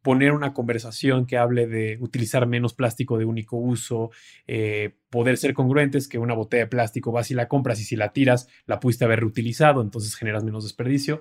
[0.00, 4.10] poner una conversación que hable de utilizar menos plástico de único uso,
[4.46, 7.96] eh, poder ser congruentes, que una botella de plástico vas y la compras y si
[7.96, 11.20] la tiras la pudiste haber reutilizado, entonces generas menos desperdicio,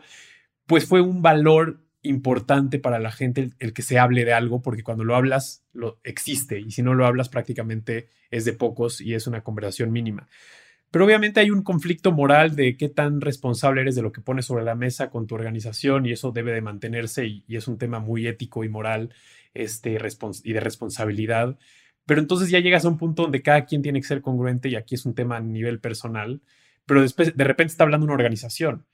[0.66, 4.84] pues fue un valor importante para la gente el, que se hable de algo, porque
[4.84, 9.14] cuando lo hablas, lo existe, y si no lo hablas, prácticamente es de pocos y
[9.16, 10.28] es una conversación mínima.
[10.92, 14.46] Pero obviamente hay un conflicto moral de qué tan responsable eres de lo que pones
[14.46, 18.00] sobre la mesa con tu organización y eso debe de mantenerse y, es un tema
[18.00, 19.12] muy ético y moral
[19.56, 19.98] este,
[20.44, 21.58] y de responsabilidad.
[22.06, 24.76] Pero entonces ya llegas a un punto donde cada quien tiene que ser congruente y
[24.76, 26.42] aquí es un tema a nivel personal,
[26.86, 28.86] pero después de repente está hablando una organización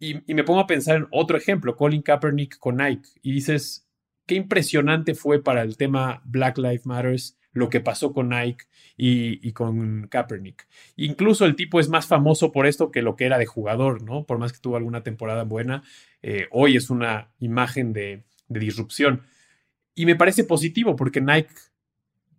[0.00, 3.86] y, me pongo a pensar en otro ejemplo, Colin Kaepernick con Nike, y dices,
[4.26, 8.64] qué impresionante fue para el tema Black Lives Matters lo que pasó con Nike
[8.96, 10.68] y, con Kaepernick.
[10.96, 14.24] Incluso el tipo es más famoso por esto que lo que era de jugador, ¿no?
[14.24, 15.82] Por más que tuvo alguna temporada buena,
[16.22, 19.22] eh, hoy es una imagen de, de disrupción.
[19.94, 21.52] Y me parece positivo porque Nike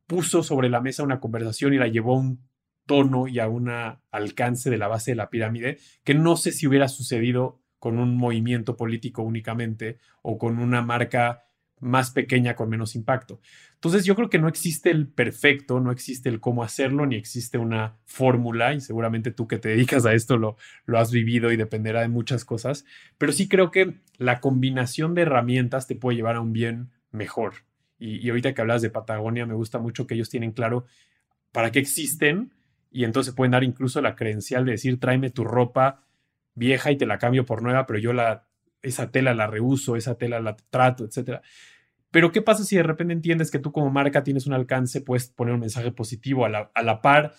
[0.07, 2.39] puso sobre la mesa una conversación y la llevó a un
[2.85, 3.69] tono y a un
[4.11, 8.15] alcance de la base de la pirámide que no sé si hubiera sucedido con un
[8.15, 11.45] movimiento político únicamente o con una marca
[11.81, 13.41] más pequeña con menos impacto.
[13.73, 17.57] Entonces yo creo que no existe el perfecto, no existe el cómo hacerlo, ni existe
[17.57, 21.57] una fórmula, y seguramente tú que te dedicas a esto lo, lo has vivido y
[21.57, 22.85] dependerá de muchas cosas,
[23.17, 27.65] pero sí creo que la combinación de herramientas te puede llevar a un bien mejor.
[27.97, 30.85] Y, y ahorita que hablas de Patagonia, me gusta mucho que ellos tienen claro
[31.51, 32.53] para qué existen
[32.91, 36.03] y entonces pueden dar incluso la credencial de decir, tráeme tu ropa
[36.53, 38.47] vieja y te la cambio por nueva, pero yo la,
[38.81, 41.41] esa tela la reuso, esa tela la trato, etc.
[42.11, 45.29] Pero ¿qué pasa si de repente entiendes que tú como marca tienes un alcance, puedes
[45.29, 47.33] poner un mensaje positivo a la, a la par?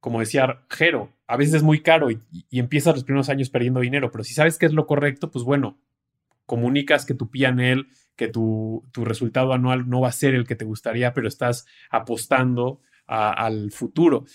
[0.00, 4.10] Como decía Jero, a veces es muy caro y, empiezas los primeros años perdiendo dinero,
[4.12, 5.78] pero si sabes que es lo correcto, pues bueno,
[6.44, 10.56] comunicas que tu PNL, que tu, tu resultado anual no va a ser el que
[10.56, 14.26] te gustaría, pero estás apostando al futuro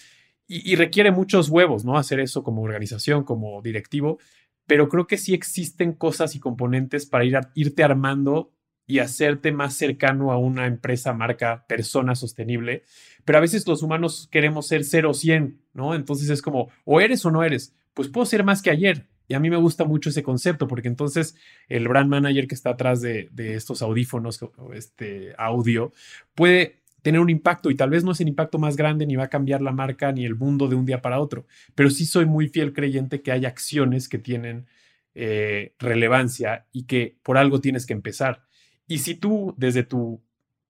[0.48, 1.98] y, requiere muchos huevos, ¿no?
[1.98, 4.20] Hacer eso como organización, como directivo,
[4.68, 8.52] pero creo que sí existen cosas y componentes para ir irte armando
[8.86, 12.84] y hacerte más cercano a una empresa, marca, persona sostenible.
[13.26, 15.96] Pero a veces los humanos queremos ser 0 o 100, ¿no?
[15.96, 17.76] Entonces es como, o eres o no eres.
[17.94, 19.08] Pues puedo ser más que ayer.
[19.28, 21.36] Y a mí me gusta mucho ese concepto, porque entonces
[21.70, 24.40] el brand manager que está atrás de, estos audífonos,
[24.74, 25.94] este audio,
[26.36, 29.26] puede tener un impacto y tal vez no es el impacto más grande ni va
[29.26, 32.26] a cambiar la marca ni el mundo de un día para otro, pero sí soy
[32.26, 34.66] muy fiel creyente que hay acciones que tienen
[35.14, 38.46] eh, relevancia y que por algo tienes que empezar.
[38.88, 40.24] Y si tú desde tu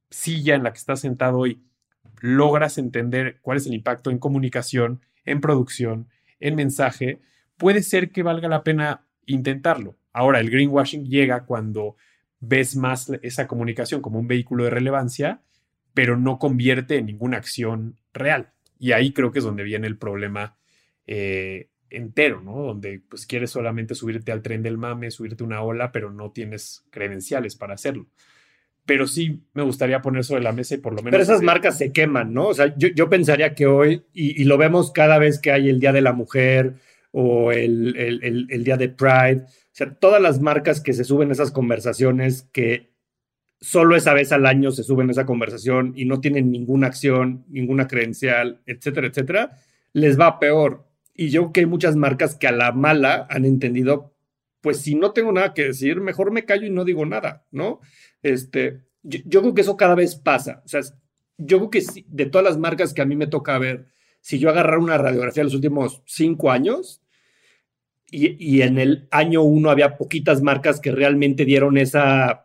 [0.10, 1.63] silla en la que estás sentado hoy
[2.19, 7.19] logras entender cuál es el impacto en comunicación, en producción, en mensaje,
[7.58, 9.98] puede ser que valga la pena intentarlo.
[10.12, 11.96] Ahora, el greenwashing llega cuando
[12.39, 15.41] ves más esa comunicación como un vehículo de relevancia
[15.93, 18.51] pero no convierte en ninguna acción real.
[18.79, 20.58] Y ahí creo que es donde viene el problema
[21.08, 22.63] eh, entero, ¿no?
[22.63, 26.86] Donde pues quieres solamente subirte al tren del mame, subirte una ola, pero no tienes
[26.89, 28.08] credenciales para hacerlo.
[28.86, 31.12] Pero sí me gustaría poner sobre la mesa y por lo menos...
[31.12, 32.47] Pero esas marcas se queman, ¿no?
[32.47, 35.93] O sea, yo, pensaría que hoy, y, lo vemos cada vez que hay el Día
[35.93, 36.75] de la Mujer
[37.12, 41.29] o el, el, el Día de Pride, o sea, todas las marcas que se suben
[41.29, 42.92] a esas conversaciones que
[43.63, 47.45] solo esa vez al año se suben a esa conversación y no tienen ninguna acción,
[47.47, 49.58] ninguna credencial, etcétera, etcétera,
[49.93, 50.86] les va peor.
[51.13, 54.13] Y yo creo que hay muchas marcas que a la mala han entendido,
[54.60, 57.80] pues si no tengo nada que decir, mejor me callo y no digo nada, ¿no?
[58.21, 60.62] Este, yo, creo que eso cada vez pasa.
[60.65, 60.82] O sea,
[61.38, 63.88] yo creo que de todas las marcas que a mí me toca ver,
[64.19, 67.02] si yo agarrar una radiografía de los últimos cinco años,
[68.12, 72.42] y, y en el año uno había poquitas marcas que realmente dieron esa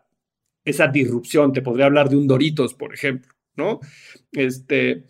[0.71, 1.53] esa disrupción.
[1.53, 3.81] Te podría hablar de un Doritos, por ejemplo, ¿no?
[4.33, 5.05] Este,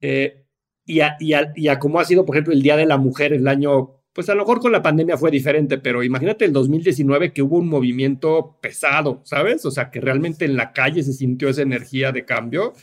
[0.00, 0.44] eh,
[0.86, 4.28] y, a, cómo ha sido, por ejemplo, el Día de la Mujer el año, pues
[4.28, 7.68] a lo mejor con la pandemia fue diferente, pero imagínate el 2019 que hubo un
[7.68, 9.64] movimiento pesado, ¿sabes?
[9.64, 12.74] O sea, que realmente en la calle se sintió esa energía de cambio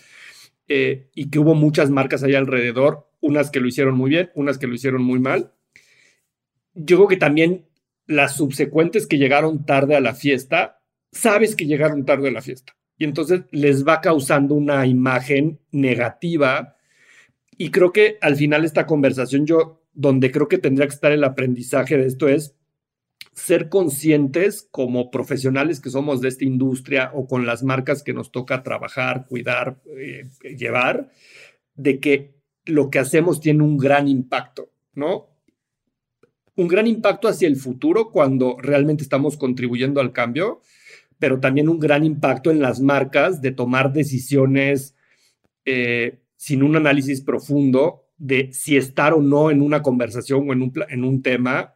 [0.67, 4.57] eh, y que hubo muchas marcas allá alrededor, unas que lo hicieron muy bien, unas
[4.57, 5.53] que lo hicieron muy mal.
[6.73, 7.67] Yo creo que también
[8.07, 10.80] las subsecuentes que llegaron tarde a la fiesta
[11.11, 16.77] sabes que llegaron tarde a la fiesta y entonces les va causando una imagen negativa.
[17.57, 21.23] Y creo que al final esta conversación, yo donde creo que tendría que estar el
[21.23, 22.55] aprendizaje de esto es
[23.33, 28.31] ser conscientes como profesionales que somos de esta industria o con las marcas que nos
[28.31, 31.09] toca trabajar, cuidar, eh, llevar,
[31.75, 35.29] de que lo que hacemos tiene un gran impacto, ¿no?
[36.55, 40.61] Un gran impacto hacia el futuro cuando realmente estamos contribuyendo al cambio,
[41.21, 44.95] pero también un gran impacto en las marcas de tomar decisiones
[45.65, 50.63] eh, sin un análisis profundo de si estar o no en una conversación o en
[50.63, 51.75] un, en un tema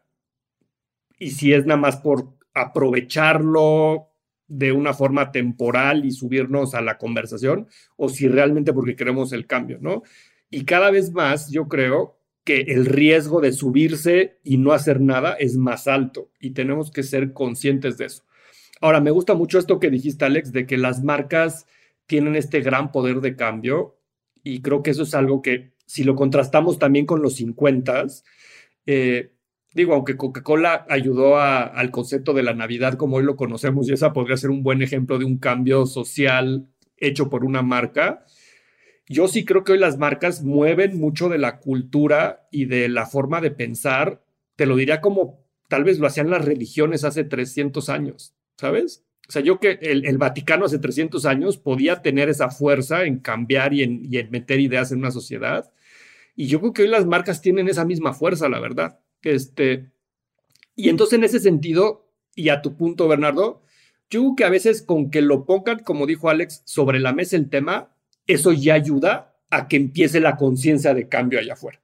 [1.19, 4.09] y si es nada más por aprovecharlo
[4.47, 7.67] de una forma temporal y subirnos a la conversación
[7.97, 10.01] o si realmente porque queremos el cambio, ¿no?
[10.49, 15.33] Y cada vez más yo creo que el riesgo de subirse y no hacer nada
[15.33, 18.23] es más alto y tenemos que ser conscientes de eso.
[18.81, 21.65] Ahora, me gusta mucho esto que dijiste, Alex, de que las marcas
[22.05, 23.97] tienen este gran poder de cambio
[24.43, 28.05] y creo que eso es algo que si lo contrastamos también con los 50,
[28.85, 29.31] eh,
[29.73, 34.13] digo, aunque Coca-Cola ayudó al concepto de la Navidad como hoy lo conocemos y esa
[34.13, 36.67] podría ser un buen ejemplo de un cambio social
[36.97, 38.25] hecho por una marca,
[39.07, 43.05] yo sí creo que hoy las marcas mueven mucho de la cultura y de la
[43.05, 44.23] forma de pensar.
[44.55, 49.03] Te lo diría como tal vez lo hacían las religiones hace 300 años, ¿sabes?
[49.27, 53.73] O sea, yo que el, Vaticano hace 300 años podía tener esa fuerza en cambiar
[53.73, 55.71] y en, y en meter ideas en una sociedad.
[56.35, 58.99] Y yo creo que hoy las marcas tienen esa misma fuerza, la verdad.
[59.23, 59.89] Este,
[60.75, 63.63] y entonces en ese sentido, y a tu punto, Bernardo,
[64.09, 67.35] yo creo que a veces con que lo pongan, como dijo Alex, sobre la mesa
[67.35, 67.95] el tema,
[68.27, 71.81] eso ya ayuda a que empiece la conciencia de cambio allá afuera.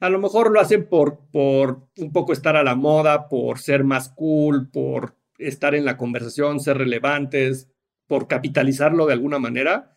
[0.00, 3.84] A lo mejor lo hacen por, por un poco estar a la moda, por ser
[3.84, 7.68] más cool, por estar en la conversación, ser relevantes,
[8.06, 9.94] por capitalizarlo de alguna manera.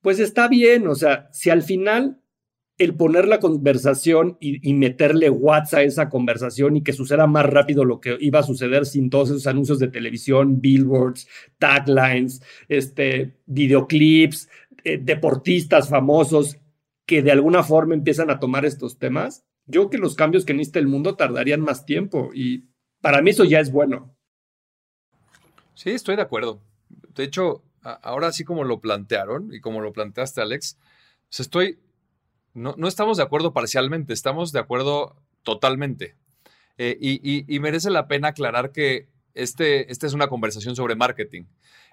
[0.00, 2.20] Pues está bien, o sea, si al final
[2.78, 7.86] el poner la conversación y, meterle WhatsApp a esa conversación y que suceda más rápido
[7.86, 11.26] lo que iba a suceder sin todos esos anuncios de televisión, billboards,
[11.58, 14.50] taglines, este, videoclips,
[14.84, 16.58] eh, deportistas famosos
[17.06, 20.52] que de alguna forma empiezan a tomar estos temas, yo creo que los cambios que
[20.52, 22.68] necesita el mundo tardarían más tiempo y
[23.00, 24.15] para mí eso ya es bueno.
[25.76, 26.62] Sí, estoy de acuerdo.
[26.88, 30.78] De hecho, ahora sí como lo plantearon y como lo planteaste, Alex,
[31.38, 31.78] estoy,
[32.54, 36.16] no, no, estamos de acuerdo parcialmente, estamos de acuerdo totalmente.
[36.78, 41.44] Eh, y, merece la pena aclarar que este, esta es una conversación sobre marketing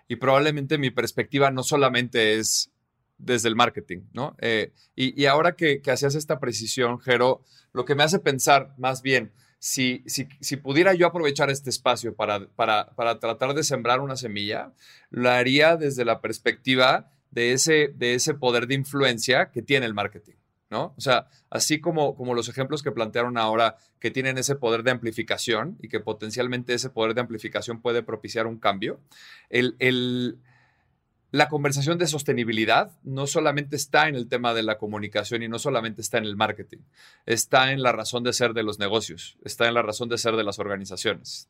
[0.08, 2.72] y probablemente mi perspectiva no solamente es
[3.18, 4.36] desde el marketing, ¿no?
[4.40, 9.34] Eh, y, ahora que, hacías esta precisión, Jero, lo que me hace pensar más bien,
[9.64, 14.74] si, si, pudiera yo aprovechar este espacio para, para, para, tratar de sembrar una semilla,
[15.09, 19.93] lo haría desde la perspectiva de ese, de ese poder de influencia que tiene el
[19.93, 20.34] marketing.
[20.70, 20.93] ¿no?
[20.97, 24.91] O sea, así como, como los ejemplos que plantearon ahora que tienen ese poder de
[24.91, 28.99] amplificación y que potencialmente ese poder de amplificación puede propiciar un cambio,
[29.49, 30.39] el, el
[31.34, 35.58] la conversación de sostenibilidad no solamente está en el tema de la comunicación y no
[35.58, 36.78] solamente está en el marketing,
[37.26, 40.36] está en la razón de ser de los negocios, está en la razón de ser
[40.36, 41.50] de las organizaciones,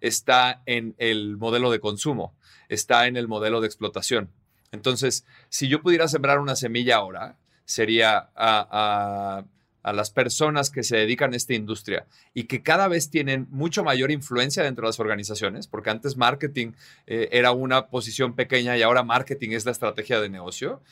[0.00, 2.34] está en el modelo de consumo,
[2.70, 4.30] está en el modelo de explotación.
[4.70, 7.36] Entonces, si yo pudiera sembrar una semilla ahora,
[7.66, 9.44] sería a,
[9.90, 14.12] las personas que se dedican a esta industria y que cada vez tienen mucho mayor
[14.12, 16.72] influencia dentro de las organizaciones, porque antes marketing
[17.06, 20.82] eh, era una posición pequeña y ahora marketing es la estrategia de negocio,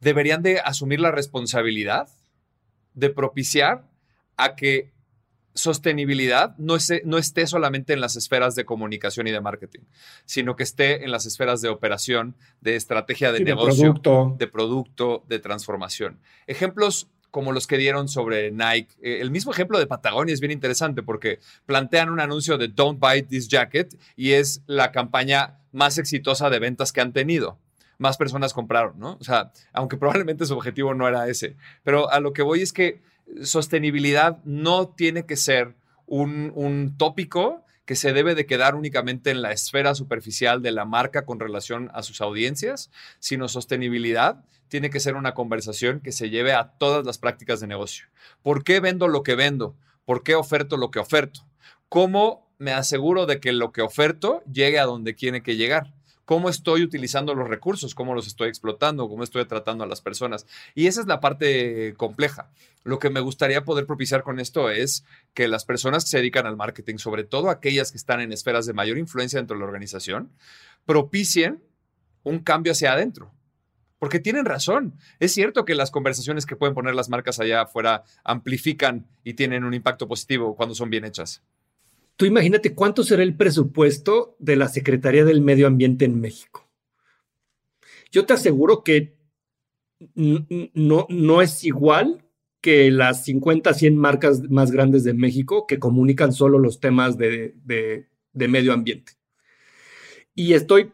[0.00, 2.08] deberían de asumir la responsabilidad
[2.94, 3.84] de propiciar
[4.36, 4.90] a que
[5.54, 9.82] sostenibilidad no, no esté solamente en las esferas de comunicación y de marketing,
[10.24, 13.94] sino que esté en las esferas de operación, de estrategia de negocio,
[14.38, 16.20] de producto, de transformación.
[16.46, 17.08] Ejemplos
[17.38, 18.96] como los que dieron sobre Nike.
[19.00, 22.98] Eh, el mismo ejemplo de Patagonia es bien interesante porque plantean un anuncio de Don't
[22.98, 27.56] Buy This Jacket y es la campaña más exitosa de ventas que han tenido.
[27.96, 29.18] Más personas compraron, ¿no?
[29.20, 31.54] O sea, aunque probablemente su objetivo no era ese.
[31.84, 33.02] Pero a lo que voy es que
[33.44, 35.76] sostenibilidad no tiene que ser
[36.06, 40.84] un, un tópico que se debe de quedar únicamente en la esfera superficial de la
[40.84, 46.28] marca con relación a sus audiencias, sino sostenibilidad tiene que ser una conversación que se
[46.28, 48.08] lleve a todas las prácticas de negocio.
[48.42, 49.74] ¿Por qué vendo lo que vendo?
[50.04, 51.46] ¿Por qué oferto lo que oferto?
[51.88, 55.94] ¿Cómo me aseguro de que lo que oferto llegue a donde tiene que llegar?
[56.28, 60.44] Cómo estoy utilizando los recursos, cómo los estoy explotando, cómo estoy tratando a las personas.
[60.74, 62.50] Y esa es la parte compleja.
[62.84, 66.44] Lo que me gustaría poder propiciar con esto es que las personas que se dedican
[66.44, 69.68] al marketing, sobre todo aquellas que están en esferas de mayor influencia dentro de la
[69.68, 70.30] organización,
[70.84, 71.62] propicien
[72.24, 73.32] un cambio hacia adentro.
[73.98, 74.98] Porque tienen razón.
[75.20, 79.64] Es cierto que las conversaciones que pueden poner las marcas allá afuera amplifican y tienen
[79.64, 81.42] un impacto positivo cuando son bien hechas.
[82.18, 86.68] Tú imagínate cuánto será el presupuesto de la Secretaría del Medio Ambiente en México.
[88.10, 89.16] Yo te aseguro que
[90.16, 92.24] no, no es igual
[92.60, 97.54] que las 50, 100 marcas más grandes de México que comunican solo los temas de,
[97.64, 99.12] de medio ambiente.
[100.34, 100.90] Y estoy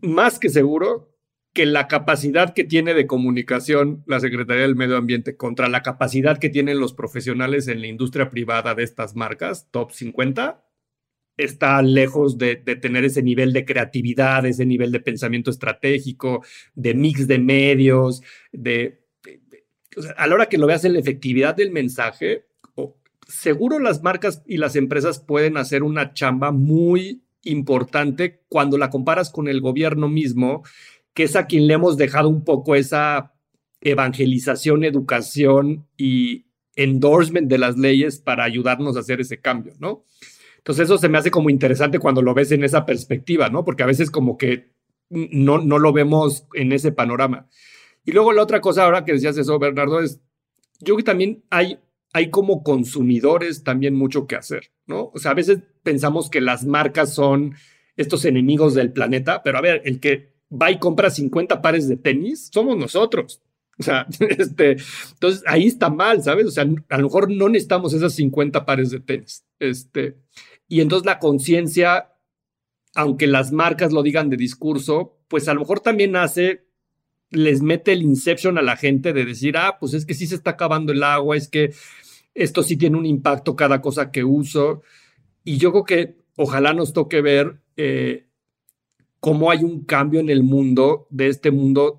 [0.00, 1.15] más que seguro
[1.56, 6.36] que la capacidad que tiene de comunicación la Secretaría del Medio Ambiente contra la capacidad
[6.36, 10.62] que tienen los profesionales en la industria privada de estas marcas, top 50,
[11.38, 16.44] está lejos de, tener ese nivel de creatividad, ese nivel de pensamiento estratégico,
[16.74, 19.06] de mix de medios, de...
[20.18, 22.44] a la hora que lo veas en la efectividad del mensaje,
[23.26, 29.30] seguro las marcas y las empresas pueden hacer una chamba muy importante cuando la comparas
[29.30, 30.64] con el gobierno mismo
[31.16, 33.32] que es a quien le hemos dejado un poco esa
[33.80, 36.44] evangelización, educación y
[36.76, 40.04] endorsement de las leyes para ayudarnos a hacer ese cambio, ¿no?
[40.58, 43.64] Entonces eso se me hace como interesante cuando lo ves en esa perspectiva, ¿no?
[43.64, 44.74] Porque a veces como que
[45.08, 47.48] no, no lo vemos en ese panorama.
[48.04, 50.20] Y luego la otra cosa ahora que decías eso, Bernardo, es,
[50.80, 51.78] yo que también hay,
[52.12, 55.12] hay como consumidores también mucho que hacer, ¿no?
[55.14, 57.54] O sea, a veces pensamos que las marcas son
[57.96, 61.96] estos enemigos del planeta, pero a ver, el que va y compra 50 pares de
[61.96, 63.42] tenis somos nosotros.
[63.78, 64.76] O sea, este,
[65.12, 66.46] entonces ahí está mal, ¿sabes?
[66.46, 69.44] O sea, a lo mejor no necesitamos esas 50 pares de tenis.
[69.58, 70.16] Este,
[70.68, 72.12] y entonces la conciencia,
[72.94, 76.66] aunque las marcas lo digan de discurso, pues a lo mejor también hace,
[77.30, 80.36] les mete el inception a la gente de decir, ah, pues es que sí se
[80.36, 81.74] está acabando el agua, es que
[82.34, 84.82] esto sí tiene un impacto cada cosa que uso.
[85.44, 88.25] Y yo creo que ojalá nos toque ver eh,
[89.26, 91.98] cómo hay un cambio en el mundo, de este mundo,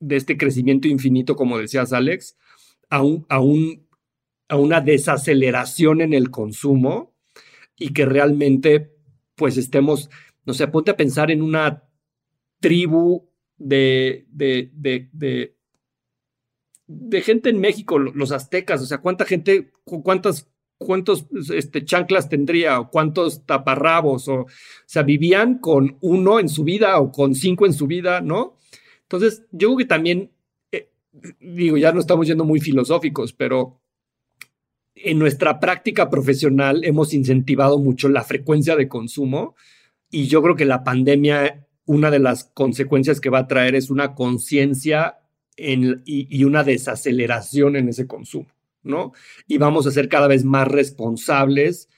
[0.00, 2.36] de este crecimiento infinito, como decías Alex,
[2.90, 3.88] a, un, a, un,
[4.48, 7.14] a una desaceleración en el consumo
[7.78, 8.94] y que realmente
[9.34, 10.10] pues estemos,
[10.44, 11.84] no sé, ponte a pensar en una
[12.60, 15.56] tribu de, de, de, de,
[16.86, 20.51] de gente en México, los aztecas, o sea, cuánta gente, cuántas
[20.84, 24.46] cuántos este, chanclas tendría o cuántos taparrabos, o, o
[24.86, 28.56] sea, vivían con uno en su vida o con cinco en su vida, ¿no?
[29.02, 30.30] Entonces, yo creo que también,
[30.70, 30.88] eh,
[31.40, 33.80] digo, ya no estamos yendo muy filosóficos, pero
[34.94, 39.54] en nuestra práctica profesional hemos incentivado mucho la frecuencia de consumo
[40.10, 43.90] y yo creo que la pandemia, una de las consecuencias que va a traer es
[43.90, 45.18] una conciencia
[45.56, 48.46] y, y una desaceleración en ese consumo.
[48.82, 49.12] ¿No?
[49.46, 51.88] Y vamos a ser cada vez más responsables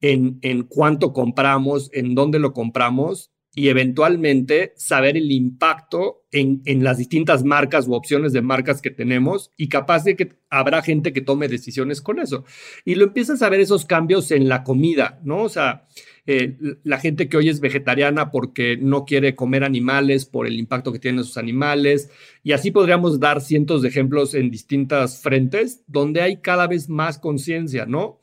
[0.00, 6.84] en, en cuánto compramos, en dónde lo compramos y eventualmente saber el impacto en, en,
[6.84, 11.12] las distintas marcas u opciones de marcas que tenemos y capaz de que habrá gente
[11.12, 12.44] que tome decisiones con eso.
[12.84, 15.42] Y lo empiezas a ver esos cambios en la comida, ¿no?
[15.42, 15.88] O sea,
[16.30, 20.92] eh, la gente que hoy es vegetariana porque no quiere comer animales por el impacto
[20.92, 22.10] que tienen sus animales.
[22.42, 27.18] Y así podríamos dar cientos de ejemplos en distintas frentes donde hay cada vez más
[27.18, 28.20] conciencia, ¿no?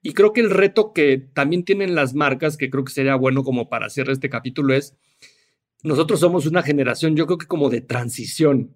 [0.00, 3.44] Y creo que el reto que también tienen las marcas, que creo que sería bueno
[3.44, 4.96] como para cerrar este capítulo, es,
[5.82, 8.74] nosotros somos una generación, yo creo que como de transición,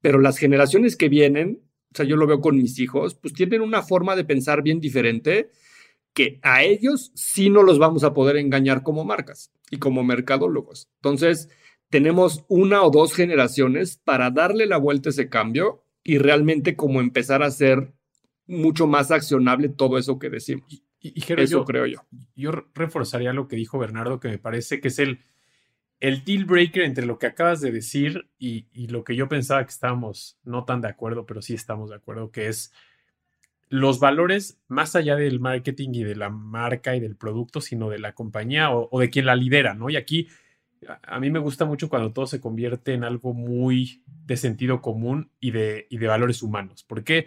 [0.00, 1.62] pero las generaciones que vienen,
[1.92, 4.78] o sea, yo lo veo con mis hijos, pues tienen una forma de pensar bien
[4.78, 5.50] diferente
[6.14, 10.88] que a ellos sí no los vamos a poder engañar como marcas y como mercadólogos.
[10.96, 11.50] Entonces,
[11.90, 17.00] tenemos una o dos generaciones para darle la vuelta a ese cambio y realmente como
[17.00, 17.92] empezar a hacer
[18.46, 20.64] mucho más accionable todo eso que decimos.
[20.70, 20.82] Y,
[21.36, 22.06] eso creo yo.
[22.34, 25.20] Yo reforzaría lo que dijo Bernardo, que me parece que es el,
[26.00, 29.64] el deal breaker entre lo que acabas de decir y, y lo que yo pensaba
[29.64, 32.72] que estábamos no tan de acuerdo, pero sí estamos de acuerdo, que es
[33.74, 37.98] los valores más allá del marketing y de la marca y del producto, sino de
[37.98, 39.90] la compañía o, de quien la lidera, ¿no?
[39.90, 40.28] Y aquí
[41.02, 45.32] a, mí me gusta mucho cuando todo se convierte en algo muy de sentido común
[45.40, 47.26] y de, y de valores humanos, porque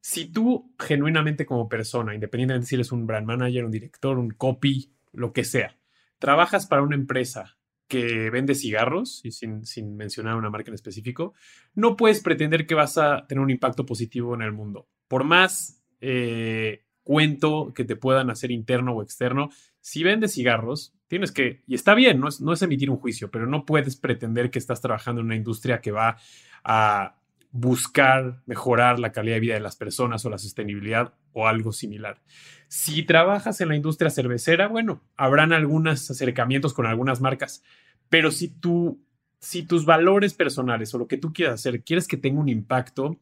[0.00, 4.90] si tú genuinamente como persona, independientemente si eres un brand manager, un director, un copy,
[5.12, 5.76] lo que sea,
[6.18, 7.58] trabajas para una empresa
[7.88, 11.34] que vende cigarros, y sin, sin, mencionar una marca en específico,
[11.74, 15.82] no puedes pretender que vas a tener un impacto positivo en el mundo por más
[16.00, 19.50] eh, cuento que te puedan hacer interno o externo,
[19.80, 23.30] si vendes cigarros, tienes que, y está bien, no es, no es emitir un juicio,
[23.30, 26.16] pero no puedes pretender que estás trabajando en una industria que va
[26.64, 27.16] a
[27.50, 32.20] buscar mejorar la calidad de vida de las personas o la sostenibilidad o algo similar.
[32.66, 37.62] Si trabajas en la industria cervecera, bueno, habrán algunos acercamientos con algunas marcas,
[38.08, 39.00] pero si tú,
[39.38, 43.20] si tus valores personales o lo que tú quieras hacer quieres que tenga un impacto,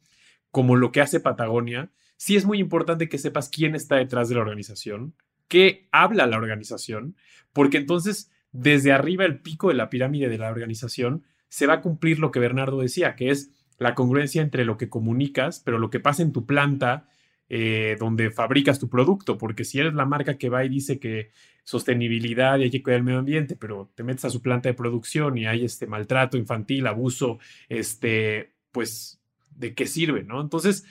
[0.53, 4.37] como lo que hace Patagonia, sí es muy importante que sepas quién está detrás de
[4.37, 5.15] la organización,
[5.49, 7.17] qué habla la organización,
[7.53, 11.81] porque entonces desde arriba el pico de la pirámide de la organización se va a
[11.81, 15.91] cumplir lo que Bernardo decía, que es la congruencia entre lo que comunicas, pero lo
[15.91, 17.09] que pasa en tu planta
[17.49, 21.33] eh, donde fabricas tu producto, porque si eres la marca que va y dice que
[21.65, 24.75] sostenibilidad y hay que cuidar el medio ambiente, pero te metes a su planta de
[24.75, 27.39] producción y hay este maltrato infantil, abuso,
[27.69, 29.22] este, pues
[29.57, 30.41] de qué sirve, ¿no?
[30.41, 30.85] Entonces,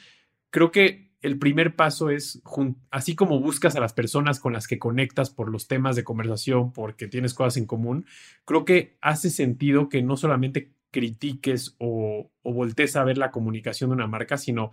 [0.49, 2.41] creo que el primer paso es,
[2.89, 6.73] así como buscas a las personas con las que conectas por los temas de conversación,
[6.73, 8.05] porque tienes cosas en común,
[8.43, 13.95] creo que hace sentido que no solamente critiques o, voltees a ver la comunicación de
[13.95, 14.71] una marca, sino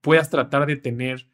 [0.00, 1.28] puedas tratar de tener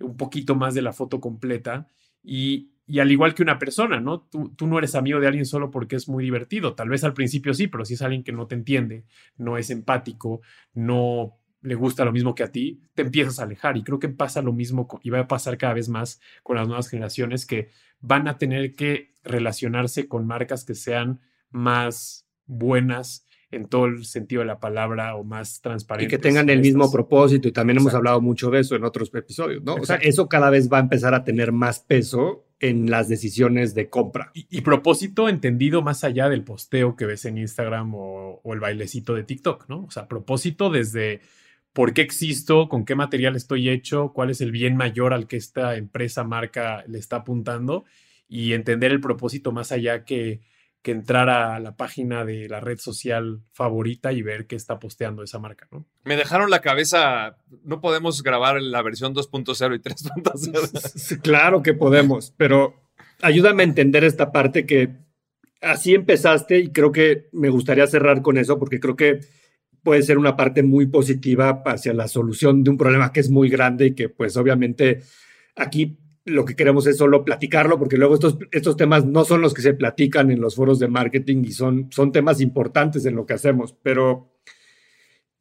[0.00, 1.88] un poquito más de la foto completa
[2.22, 4.22] y, al igual que una persona, ¿no?
[4.22, 6.74] Tú, no eres amigo de alguien solo porque es muy divertido.
[6.74, 9.04] Tal vez al principio sí, pero si es alguien que no te entiende,
[9.36, 10.40] no es empático,
[10.74, 13.76] no le gusta lo mismo que a ti, te empiezas a alejar.
[13.76, 16.66] Y creo que pasa lo mismo y va a pasar cada vez más con las
[16.66, 17.68] nuevas generaciones que
[18.00, 24.40] van a tener que relacionarse con marcas que sean más buenas en todo el sentido
[24.40, 26.06] de la palabra o más transparente.
[26.06, 29.10] Y que tengan el mismo propósito, y también hemos hablado mucho de eso en otros
[29.14, 29.76] episodios, ¿no?
[29.76, 33.74] O sea, eso cada vez va a empezar a tener más peso en las decisiones
[33.74, 34.32] de compra.
[34.34, 39.14] Y, propósito entendido más allá del posteo que ves en Instagram o, o el bailecito
[39.14, 39.84] de TikTok, ¿no?
[39.84, 41.20] O sea, propósito desde
[41.72, 45.36] por qué existo, con qué material estoy hecho, cuál es el bien mayor al que
[45.36, 47.84] esta empresa, marca le está apuntando
[48.28, 50.40] y entender el propósito más allá que
[50.82, 55.22] que entrar a la página de la red social favorita y ver qué está posteando
[55.22, 55.86] esa marca, ¿no?
[56.04, 61.20] Me dejaron la cabeza, no podemos grabar la versión 2.0 y 3.0.
[61.22, 62.74] claro que podemos, pero
[63.22, 64.90] ayúdame a entender esta parte que
[65.60, 69.20] así empezaste y creo que me gustaría cerrar con eso porque creo que
[69.82, 73.48] puede ser una parte muy positiva hacia la solución de un problema que es muy
[73.48, 75.00] grande y que pues obviamente
[75.56, 79.54] aquí lo que queremos es solo platicarlo, porque luego estos, estos temas no son los
[79.54, 83.26] que se platican en los foros de marketing y son, son temas importantes en lo
[83.26, 84.34] que hacemos, pero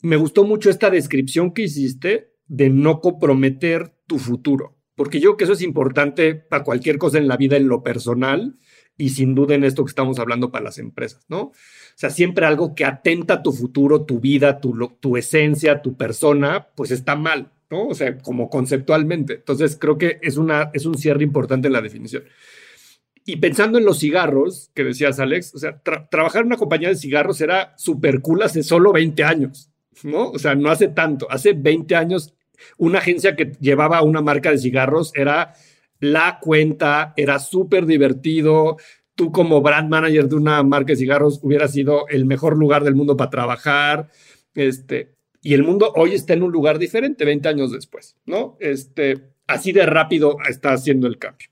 [0.02, 5.38] me gustó mucho esta descripción que hiciste de no comprometer tu futuro, porque yo creo
[5.38, 8.58] que eso es importante para cualquier cosa en la vida, en lo personal,
[8.98, 11.40] y sin duda en esto que estamos hablando para las empresas, ¿no?
[11.42, 11.54] O
[11.96, 16.68] sea, siempre algo que atenta a tu futuro, tu vida, tu, tu esencia, tu persona,
[16.76, 17.52] pues está mal.
[17.70, 17.88] ¿no?
[17.88, 19.34] O sea, como conceptualmente.
[19.34, 22.24] Entonces, creo que es, una, es un cierre importante en la definición.
[23.26, 26.96] Y pensando en los cigarros, que decías, Alex, o sea, trabajar en una compañía de
[26.96, 29.70] cigarros era súper cool hace solo 20 años,
[30.04, 30.30] ¿no?
[30.30, 31.28] O sea, no hace tanto.
[31.30, 32.34] Hace 20 años,
[32.78, 35.56] una agencia que llevaba una marca de cigarros era
[36.00, 38.78] la cuenta, era súper divertido.
[39.16, 42.96] Tú como brand manager de una marca de cigarros hubiera sido el mejor lugar del
[42.96, 44.10] mundo para trabajar.
[44.54, 48.58] Este, y el mundo hoy está en un lugar diferente 20 años después, ¿no?
[48.60, 51.50] Este, así de rápido está haciendo el cambio.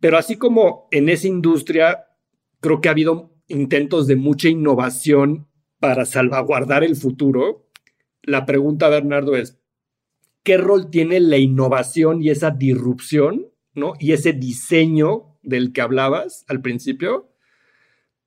[0.00, 2.06] Pero así como en esa industria,
[2.60, 5.46] creo que ha habido intentos de mucha innovación
[5.78, 7.66] para salvaguardar el futuro.
[8.22, 9.59] La pregunta, Bernardo, es,
[10.42, 13.94] ¿qué rol tiene la innovación y esa disrupción, ¿no?
[13.98, 17.30] Y ese diseño del que hablabas al principio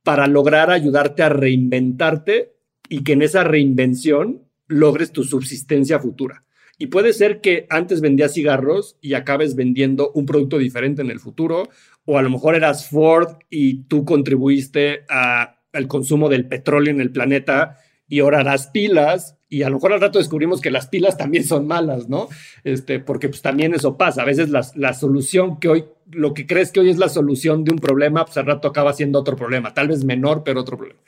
[0.03, 2.55] para lograr ayudarte a reinventarte
[2.89, 6.43] y que en esa reinvención logres tu subsistencia futura.
[6.78, 11.20] Y puede ser que antes vendías cigarros y acabes vendiendo un producto diferente en el
[11.20, 11.70] futuro,
[12.05, 17.11] o a lo mejor eras Ford y tú contribuiste al consumo del petróleo en el
[17.11, 17.78] planeta
[18.08, 21.43] y ahora harás pilas y a lo mejor al rato descubrimos que las pilas también
[21.43, 22.28] son malas, ¿no?
[22.64, 24.24] Este, porque pues también eso pasa.
[24.24, 27.64] A veces la, la, solución que hoy, lo que crees que hoy es la solución
[27.64, 30.78] de un problema, pues al rato acaba siendo otro problema, tal vez menor, pero otro
[30.78, 31.01] problema.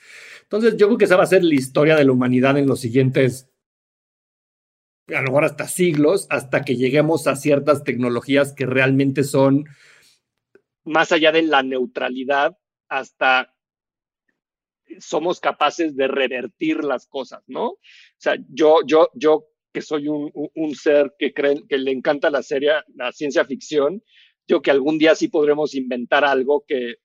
[0.44, 2.80] Entonces yo creo que esa va a ser la historia de la humanidad en los
[2.80, 3.50] siguientes
[5.08, 9.66] a lo mejor hasta siglos, hasta que lleguemos a ciertas tecnologías que realmente son
[10.84, 12.58] más allá de la neutralidad,
[12.90, 13.55] hasta
[15.00, 17.68] somos capaces de revertir las cosas, ¿no?
[17.70, 17.80] O
[18.18, 22.72] sea, yo, yo, yo que soy un, ser que cree, que le encanta la serie,
[22.96, 24.02] la ciencia ficción,
[24.48, 26.96] yo que algún día sí podremos inventar algo que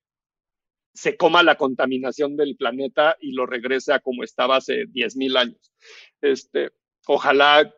[0.94, 5.72] se coma la contaminación del planeta y lo regrese a como estaba hace 10.000 años.
[6.20, 6.70] Este,
[7.06, 7.74] ojalá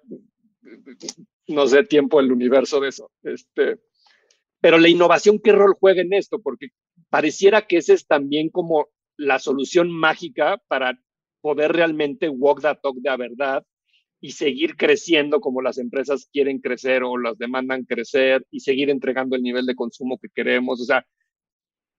[1.49, 3.11] nos dé tiempo el universo de eso.
[3.23, 3.81] Este,
[4.61, 6.41] pero la innovación, ¿qué rol juega en esto?
[6.41, 6.69] Porque
[7.09, 10.99] pareciera que esa es también como la solución mágica para
[11.41, 13.67] poder realmente walk the talk de la verdad
[14.21, 19.35] y seguir creciendo como las empresas quieren crecer o las demandan crecer y seguir entregando
[19.35, 20.81] el nivel de consumo que queremos.
[20.81, 21.05] O sea,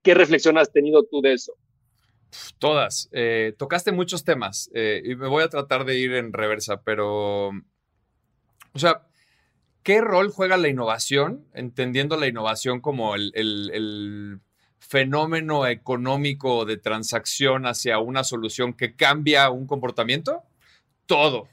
[0.01, 1.53] ¿qué reflexión has tenido tú de eso?
[2.59, 3.09] Todas.
[3.11, 7.49] Eh, tocaste muchos temas eh, y me voy a tratar de ir en reversa, pero,
[7.49, 9.05] o sea,
[9.83, 11.45] ¿qué rol juega la innovación?
[11.53, 14.39] Entendiendo la innovación como el,
[14.87, 20.43] fenómeno económico de transacción hacia una solución que cambia un comportamiento.
[21.05, 21.47] Todo,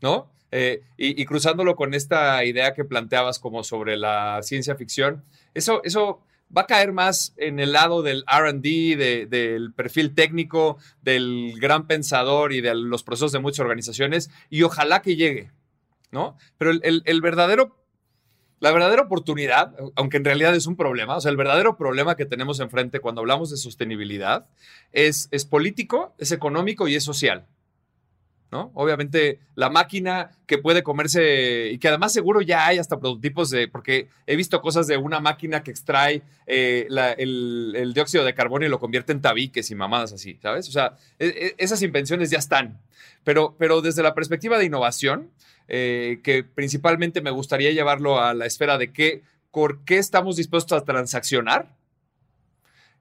[0.00, 0.30] ¿no?
[0.50, 5.24] Eh, y, cruzándolo con esta idea que planteabas como sobre la ciencia ficción,
[5.54, 6.20] eso, eso
[6.54, 12.52] va a caer más en el lado del RD, del perfil técnico, del gran pensador
[12.52, 15.50] y de los procesos de muchas organizaciones, y ojalá que llegue,
[16.10, 16.36] ¿no?
[16.58, 17.81] Pero el, verdadero,
[18.62, 22.26] la verdadera oportunidad, aunque en realidad es un problema, o sea, el verdadero problema que
[22.26, 24.46] tenemos enfrente cuando hablamos de sostenibilidad
[24.92, 27.44] es, es político, es económico y es social.
[28.52, 33.66] Obviamente la máquina que puede comerse y que además seguro ya hay hasta prototipos de,
[33.66, 36.86] porque he visto cosas de una máquina que extrae eh,
[37.16, 40.68] el, dióxido de carbono y lo convierte en tabiques y mamadas así, ¿sabes?
[40.68, 42.78] O sea, e, e, esas invenciones ya están,
[43.24, 45.30] pero, pero desde la perspectiva de innovación,
[45.68, 50.78] eh, que principalmente me gustaría llevarlo a la esfera de qué, por qué estamos dispuestos
[50.78, 51.74] a transaccionar,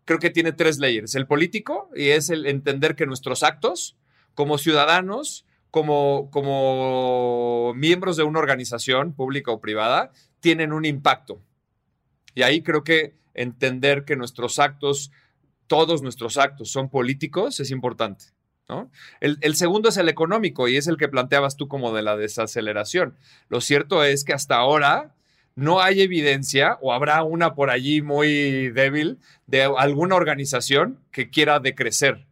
[0.05, 1.15] creo que tiene tres layers.
[1.15, 3.97] El político y es el entender que nuestros actos
[4.33, 11.41] como ciudadanos, como, como miembros de una organización pública o privada, tienen un impacto.
[12.35, 15.11] Y ahí creo que entender que nuestros actos,
[15.67, 18.25] todos nuestros actos son políticos es importante.
[19.19, 22.15] El, el, segundo es el económico y es el que planteabas tú como de la
[22.15, 23.17] desaceleración.
[23.49, 25.13] Lo cierto es que hasta ahora
[25.55, 31.59] no hay evidencia o habrá una por allí muy débil de alguna organización que quiera
[31.59, 32.25] decrecer.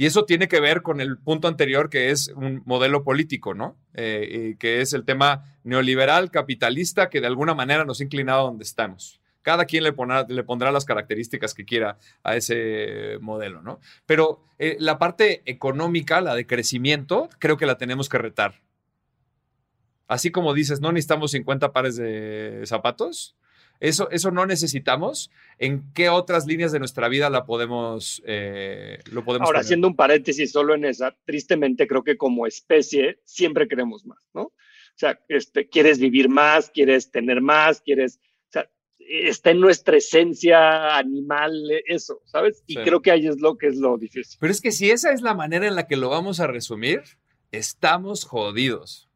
[0.00, 3.76] Y eso tiene que ver con el punto anterior, que es un modelo político, ¿no?
[3.92, 8.44] Eh, que es el tema neoliberal, capitalista, que de alguna manera nos ha inclinado a
[8.44, 9.20] donde estamos.
[9.42, 9.92] Cada quien le,
[10.28, 13.78] le pondrá las características que quiera a ese modelo, ¿no?
[14.06, 18.54] Pero eh, la parte económica, la de crecimiento, creo que la tenemos que retar.
[20.08, 23.36] Así como dices, no necesitamos 50 pares de zapatos,
[23.80, 25.30] eso, eso no necesitamos.
[25.58, 29.96] ¿En qué otras líneas de nuestra vida la podemos, eh, lo podemos Ahora, haciendo un
[29.96, 34.42] paréntesis solo en esa, tristemente creo que como especie siempre queremos más, ¿no?
[34.42, 39.96] O sea, este, quieres vivir más, quieres tener más, quieres, o sea, está en nuestra
[39.96, 41.54] esencia animal
[41.86, 42.62] eso, ¿sabes?
[42.66, 44.36] Y creo que ahí es lo que es lo difícil.
[44.40, 47.00] Pero es que si esa es la manera en la que lo vamos a resumir,
[47.50, 49.09] estamos jodidos.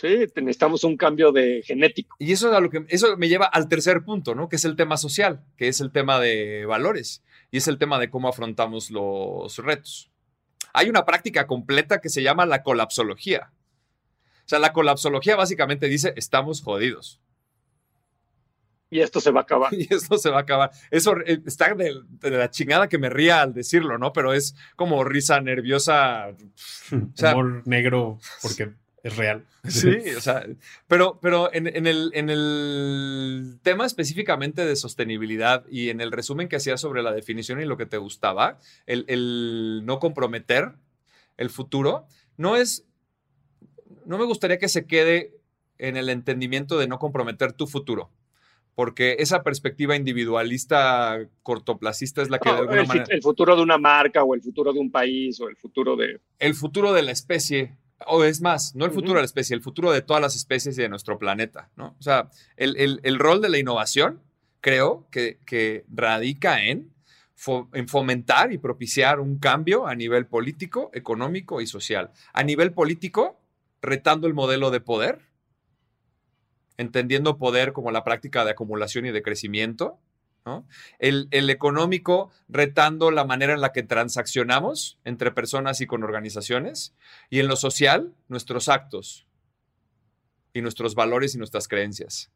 [0.00, 2.16] Sí, necesitamos un cambio de genético.
[2.18, 4.48] Y eso, es lo que, eso me lleva al tercer punto, ¿no?
[4.48, 7.98] Que es el tema social, que es el tema de valores y es el tema
[7.98, 10.10] de cómo afrontamos los retos.
[10.72, 13.52] Hay una práctica completa que se llama la colapsología.
[14.38, 17.20] O sea, la colapsología básicamente dice, estamos jodidos.
[18.88, 19.70] Y esto se va a acabar.
[19.74, 20.70] Y esto se va a acabar.
[20.90, 24.14] Eso eh, está de, la chingada que me ría al decirlo, ¿no?
[24.14, 26.34] Pero es como risa nerviosa.
[26.90, 28.70] Humor negro, porque
[29.02, 29.46] es real.
[29.68, 30.46] Sí, o sea,
[30.88, 36.56] pero, pero en, el, en, el, tema específicamente de sostenibilidad y en el resumen que
[36.56, 40.72] hacías sobre la definición y lo que te gustaba, el, el no comprometer
[41.36, 42.86] el futuro, no es,
[44.06, 45.34] no me gustaría que se quede
[45.78, 48.10] en el entendimiento de no comprometer tu futuro
[48.74, 53.06] porque esa perspectiva individualista cortoplacista es la que de alguna el, manera...
[53.10, 56.20] El futuro de una marca o el futuro de un país o el futuro de...
[56.38, 57.76] El futuro de la especie
[58.06, 60.78] o es más, no el futuro de la especie, el futuro de todas las especies
[60.78, 61.96] y de nuestro planeta, ¿no?
[61.98, 64.20] O sea, el, rol de la innovación
[64.60, 66.92] creo que, radica en,
[67.72, 72.10] en fomentar y propiciar un cambio a nivel político, económico y social.
[72.32, 73.40] A nivel político,
[73.82, 75.20] retando el modelo de poder,
[76.76, 79.98] entendiendo poder como la práctica de acumulación y de crecimiento,
[80.98, 86.94] el, económico retando la manera en la que transaccionamos entre personas y con organizaciones.
[87.28, 89.26] Y en lo social, nuestros actos
[90.52, 92.30] y nuestros valores y nuestras creencias.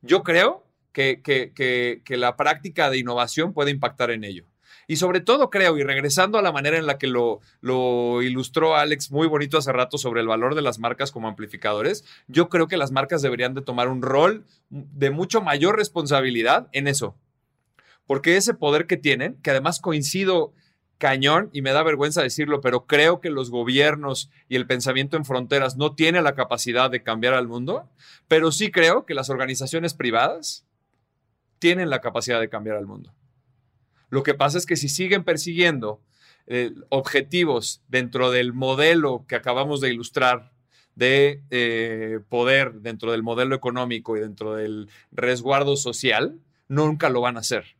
[0.00, 4.46] Yo creo que, que, la práctica de innovación puede impactar en ello.
[4.86, 8.76] Y sobre todo creo, y regresando a la manera en la que lo, lo, ilustró
[8.76, 12.66] Alex muy bonito hace rato sobre el valor de las marcas como amplificadores, yo creo
[12.68, 17.16] que las marcas deberían de tomar un rol de mucho mayor responsabilidad en eso,
[18.06, 20.52] porque ese poder que tienen, que además coincido
[20.98, 25.24] cañón, y me da vergüenza decirlo, pero creo que los gobiernos y el pensamiento en
[25.24, 27.88] fronteras no tienen la capacidad de cambiar al mundo,
[28.28, 30.64] pero sí creo que las organizaciones privadas
[31.58, 33.12] tienen la capacidad de cambiar al mundo.
[34.10, 36.00] Lo que pasa es que si siguen persiguiendo
[36.46, 40.52] eh, objetivos dentro del modelo que acabamos de ilustrar
[40.94, 46.38] de eh, poder, dentro del modelo económico y dentro del resguardo social,
[46.68, 47.76] nunca lo van a hacer.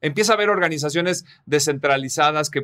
[0.00, 2.62] Empieza a haber organizaciones descentralizadas que,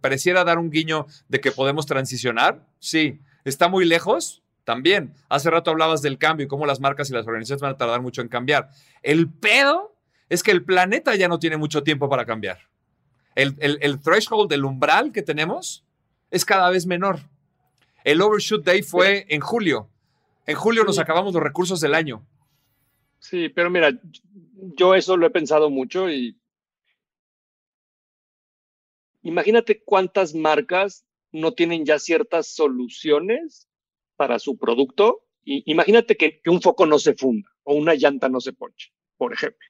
[0.00, 2.66] pareciera dar un guiño de que podemos transicionar.
[2.78, 3.20] Sí.
[3.44, 4.42] ¿Está muy lejos?
[4.64, 5.14] También.
[5.28, 8.02] Hace rato hablabas del cambio y cómo las marcas y las organizaciones van a tardar
[8.02, 8.68] mucho en cambiar.
[9.02, 9.96] El pedo
[10.28, 12.58] es que el planeta ya no tiene mucho tiempo para cambiar.
[13.36, 15.84] El, threshold, el umbral que tenemos
[16.30, 17.20] es cada vez menor.
[18.02, 19.90] El overshoot day fue en julio.
[20.46, 22.26] En julio nos acabamos los recursos del año.
[23.18, 23.90] Sí, pero mira,
[24.76, 26.36] yo eso lo he pensado mucho y
[29.26, 33.68] imagínate cuántas marcas no tienen ya ciertas soluciones
[34.16, 35.24] para su producto.
[35.44, 39.32] Y imagínate que, un foco no se funda o una llanta no se ponche, por
[39.32, 39.66] ejemplo,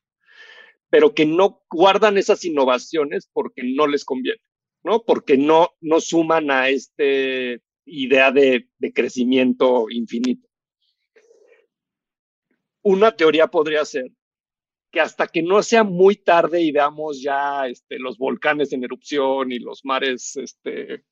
[0.90, 4.40] pero que no guardan esas innovaciones porque no les conviene,
[4.82, 5.02] ¿no?
[5.04, 7.04] Porque no, no suman a esta
[7.84, 10.48] idea de, de crecimiento infinito.
[12.82, 14.10] Una teoría podría ser
[14.96, 19.52] que hasta que no sea muy tarde y veamos ya este, los volcanes en erupción
[19.52, 21.04] y los mares este,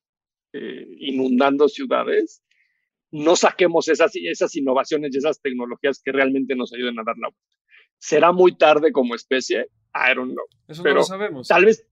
[0.53, 2.43] eh, inundando ciudades,
[3.11, 7.27] no saquemos esas, esas innovaciones y esas tecnologías que realmente nos ayuden a dar la
[7.27, 7.57] vuelta.
[7.99, 9.67] ¿Será muy tarde como especie?
[9.93, 10.45] I don't know.
[10.67, 11.47] Eso no lo sabemos.
[11.47, 11.87] Tal vez,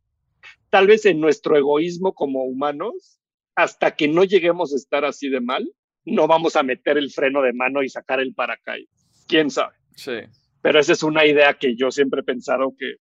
[0.71, 3.19] tal vez en nuestro egoísmo como humanos,
[3.53, 5.71] hasta que no lleguemos a estar así de mal,
[6.05, 8.89] no vamos a meter el freno de mano y sacar el paracaídas.
[9.27, 9.75] ¿Quién sabe?
[9.95, 10.21] Sí.
[10.63, 12.95] Pero esa es una idea que yo siempre he pensado que,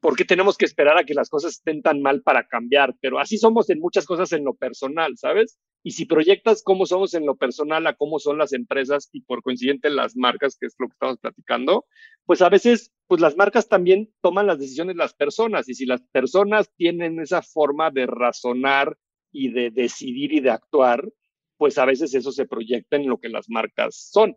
[0.00, 2.94] ¿por qué tenemos que esperar a que las cosas estén tan mal para cambiar?
[3.00, 5.58] Pero así somos en muchas cosas en lo personal, ¿sabes?
[5.82, 9.42] Y si proyectas cómo somos en lo personal a cómo son las empresas y por
[9.42, 11.84] coincidente las marcas, que es lo que estamos platicando,
[12.26, 15.68] pues a veces, pues las marcas también toman las decisiones las personas.
[15.68, 18.96] Y si las personas tienen esa forma de razonar
[19.32, 21.02] y de decidir y de actuar,
[21.56, 24.36] pues a veces eso se proyecta en lo que las marcas son.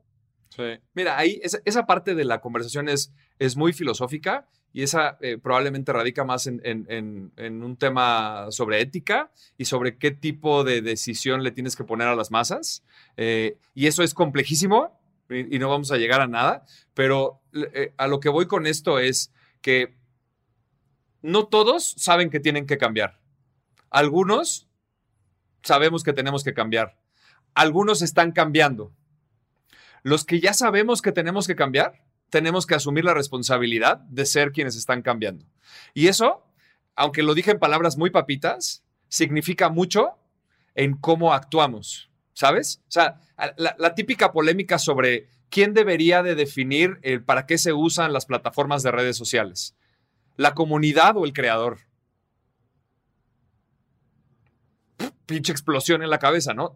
[0.94, 5.94] Mira, ahí esa, parte de la conversación es, es muy filosófica y esa eh, probablemente
[5.94, 11.52] radica más en, en, un tema sobre ética y sobre qué tipo de decisión le
[11.52, 12.84] tienes que poner a las masas.
[13.18, 17.94] Eh, y eso es complejísimo y, y, no vamos a llegar a nada, pero eh,
[17.98, 19.96] a lo que voy con esto es que
[21.22, 23.20] no todos saben que tienen que cambiar.
[23.90, 24.68] Algunos
[25.68, 26.98] sabemos que tenemos que cambiar.
[27.54, 28.94] Algunos están cambiando.
[30.04, 34.52] Los que ya sabemos que tenemos que cambiar, tenemos que asumir la responsabilidad de ser
[34.52, 35.46] quienes están cambiando.
[35.94, 36.46] Y eso,
[36.96, 40.18] aunque lo dije en palabras muy papitas, significa mucho
[40.76, 42.82] en cómo actuamos, ¿sabes?
[42.88, 43.20] O sea,
[43.58, 48.84] la, típica polémica sobre quién debería de definir el para qué se usan las plataformas
[48.84, 49.76] de redes sociales,
[50.36, 51.80] la comunidad o el creador.
[55.26, 56.76] Pinche explosión en la cabeza, ¿no?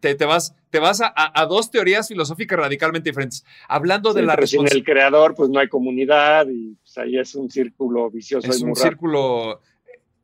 [0.00, 3.44] Te, te, vas, te vas a, a, dos teorías filosóficas radicalmente diferentes.
[3.68, 7.18] Hablando sí, de la pero sin el creador, pues no hay comunidad y pues, ahí
[7.18, 8.50] es un círculo vicioso.
[8.50, 8.88] Es un raro.
[8.88, 9.60] círculo.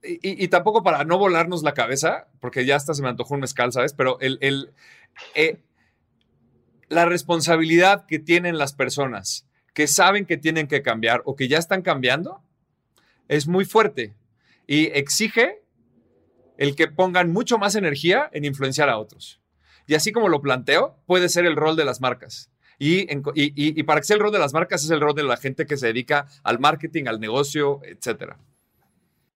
[0.03, 3.40] Y, y, tampoco para no volarnos la cabeza, porque ya hasta se me antojó un
[3.40, 3.92] mezcal, ¿sabes?
[3.92, 4.70] Pero el, el
[5.34, 5.59] eh,
[6.88, 11.59] la responsabilidad que tienen las personas que saben que tienen que cambiar o que ya
[11.59, 12.42] están cambiando
[13.28, 14.14] es muy fuerte
[14.66, 15.62] y exige
[16.59, 19.40] el que pongan mucho más energía en influenciar a otros.
[19.86, 22.50] Y así como lo planteo, puede ser el rol de las marcas.
[22.78, 23.07] Y,
[23.84, 25.76] para que sea el rol de las marcas es el rol de la gente que
[25.76, 28.38] se dedica al marketing, al negocio, etcétera.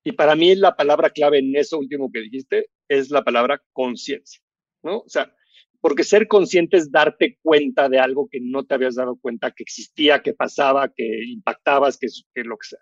[0.05, 4.43] Y para mí la palabra clave en eso último que dijiste es la palabra conciencia,
[4.83, 4.99] ¿no?
[4.99, 5.35] O sea,
[5.81, 9.63] porque ser consciente es darte cuenta de algo que no te habías dado cuenta que
[9.63, 12.81] existía, que pasaba, que impactabas, que, que lo que sea.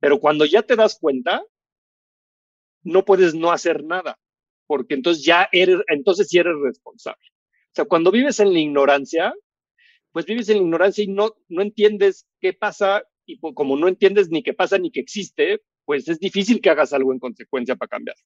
[0.00, 1.42] Pero cuando ya te das cuenta,
[2.84, 4.18] no puedes no hacer nada,
[4.66, 7.26] porque entonces ya eres, entonces sí eres responsable.
[7.28, 9.34] O sea, cuando vives en la ignorancia,
[10.12, 14.30] pues vives en la ignorancia y no, no entiendes qué pasa, y como no entiendes
[14.30, 17.88] ni qué pasa ni qué existe, pues es difícil que hagas algo en consecuencia para
[17.88, 18.16] cambiar.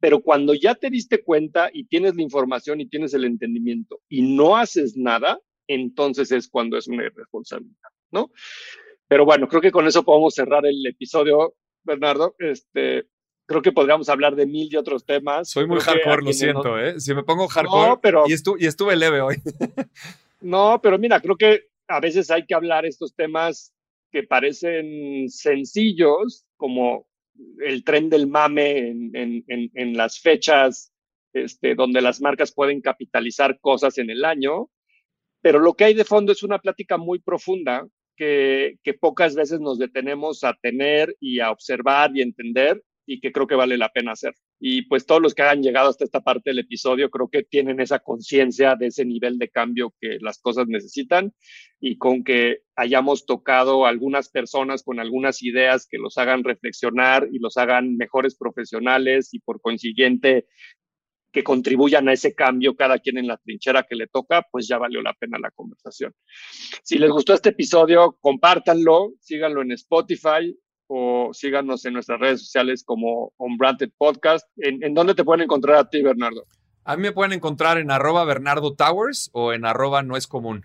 [0.00, 4.22] Pero cuando ya te diste cuenta y tienes la información y tienes el entendimiento y
[4.22, 8.30] no haces nada, entonces es cuando es una irresponsabilidad, ¿no?
[9.06, 12.34] Pero bueno, creo que con eso podemos cerrar el episodio, Bernardo.
[12.38, 13.06] Este,
[13.50, 15.50] creo que podríamos hablar de mil y otros temas.
[15.50, 16.78] Soy muy creo hardcore, lo siento, no...
[16.78, 17.00] ¿eh?
[17.00, 19.38] Si me pongo hardcore no, pero, y, estu y, estuve leve hoy.
[20.40, 23.74] no, pero mira, creo que a veces hay que hablar estos temas
[24.12, 27.08] que parecen sencillos, como
[27.58, 30.92] el tren del mame en, en, en, en las fechas
[31.32, 34.70] este, donde las marcas pueden capitalizar cosas en el año,
[35.42, 37.84] pero lo que hay de fondo es una plática muy profunda
[38.16, 42.80] que, que pocas veces nos detenemos a tener y a observar y entender
[43.12, 44.34] y que creo que vale la pena hacer.
[44.60, 47.80] Y pues todos los que han llegado hasta esta parte del episodio creo que tienen
[47.80, 51.34] esa conciencia de ese nivel de cambio que las cosas necesitan
[51.80, 57.40] y con que hayamos tocado algunas personas con algunas ideas que los hagan reflexionar y
[57.40, 60.46] los hagan mejores profesionales y por consiguiente
[61.32, 64.78] que contribuyan a ese cambio cada quien en la trinchera que le toca, pues ya
[64.78, 66.14] valió la pena la conversación.
[66.84, 70.56] Si les gustó este episodio, compártanlo, síganlo en Spotify,
[70.92, 74.44] o síganos en nuestras redes sociales como Unbranded Podcast.
[74.56, 76.44] ¿En, ¿En, dónde te pueden encontrar a ti, Bernardo?
[76.84, 80.64] A mí me pueden encontrar en arroba Bernardo Towers o en arroba no es común.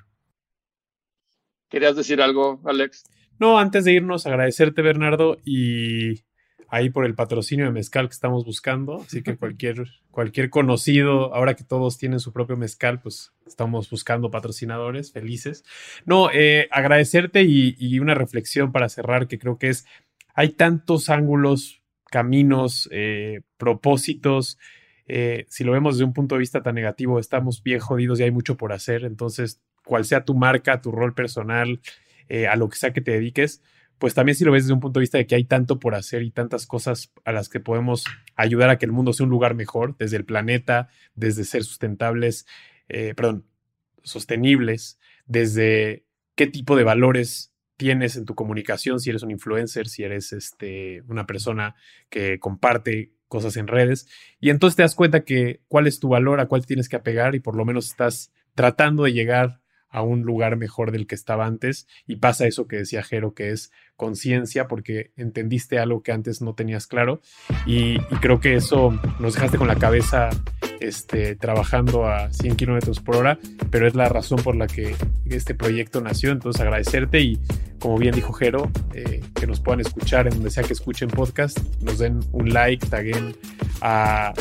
[1.69, 3.03] ¿Querías decir algo, Alex?
[3.37, 6.23] No, antes de irnos, agradecerte, Bernardo, y
[6.69, 9.01] ahí por el patrocinio de mezcal que estamos buscando.
[9.01, 14.31] Así que cualquier, cualquier conocido, ahora que todos tienen su propio mezcal, pues estamos buscando
[14.31, 15.63] patrocinadores felices.
[16.05, 19.85] No, eh, agradecerte y, y, una reflexión para cerrar que creo que es
[20.35, 21.81] hay tantos ángulos,
[22.11, 24.59] caminos, eh, propósitos.
[25.07, 28.23] Eh, si lo vemos desde un punto de vista tan negativo, estamos bien jodidos y
[28.23, 29.05] hay mucho por hacer.
[29.05, 31.79] Entonces, cual sea tu marca, tu rol personal,
[32.27, 33.63] eh, a lo que sea que te dediques,
[33.97, 35.95] pues también si lo ves desde un punto de vista de que hay tanto por
[35.95, 38.03] hacer y tantas cosas a las que podemos
[38.35, 42.45] ayudar a que el mundo sea un lugar mejor, desde el planeta, desde ser sustentables,
[43.15, 43.45] perdón,
[44.03, 46.03] sostenibles, desde
[46.35, 51.01] qué tipo de valores tienes en tu comunicación, si eres un influencer, si eres este,
[51.07, 51.75] una persona
[52.09, 54.07] que comparte cosas en redes.
[54.39, 57.35] Y entonces te das cuenta que cuál es tu valor, a cuál tienes que apegar
[57.35, 61.45] y por lo menos estás tratando de llegar a un lugar mejor del que estaba
[61.45, 66.41] antes y pasa eso que decía Jero, que es conciencia porque entendiste algo que antes
[66.41, 67.21] no tenías claro
[67.65, 70.29] y, creo que eso nos dejaste con la cabeza
[70.79, 73.39] este, trabajando a 100 kilómetros por hora,
[73.69, 77.39] pero es la razón por la que este proyecto nació, entonces agradecerte y
[77.79, 81.59] como bien dijo Jero, eh, que nos puedan escuchar en donde sea que escuchen podcast,
[81.81, 83.35] nos den un like, taguen
[83.81, 84.33] a,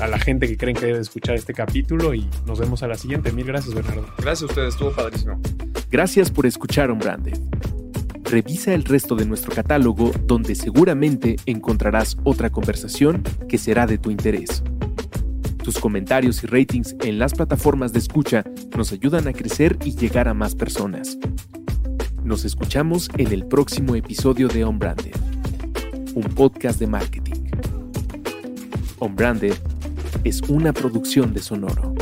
[0.00, 2.96] a, la gente que creen que debe escuchar este capítulo y nos vemos a la
[2.96, 3.30] siguiente.
[3.30, 4.06] Mil gracias, Bernardo.
[4.18, 5.40] Gracias a ustedes, estuvo padrísimo.
[5.90, 7.38] Gracias por escuchar On Branded.
[8.30, 14.10] Revisa el resto de nuestro catálogo donde seguramente encontrarás otra conversación que será de tu
[14.10, 14.62] interés.
[15.64, 18.44] Tus comentarios y ratings en las plataformas de escucha
[18.76, 21.16] nos ayudan a crecer y llegar a más personas.
[22.22, 25.16] Nos escuchamos en el próximo episodio de On Branded,
[26.14, 27.50] un podcast de marketing.
[28.98, 29.54] On Branded
[30.24, 31.94] es una producción de Sonoro.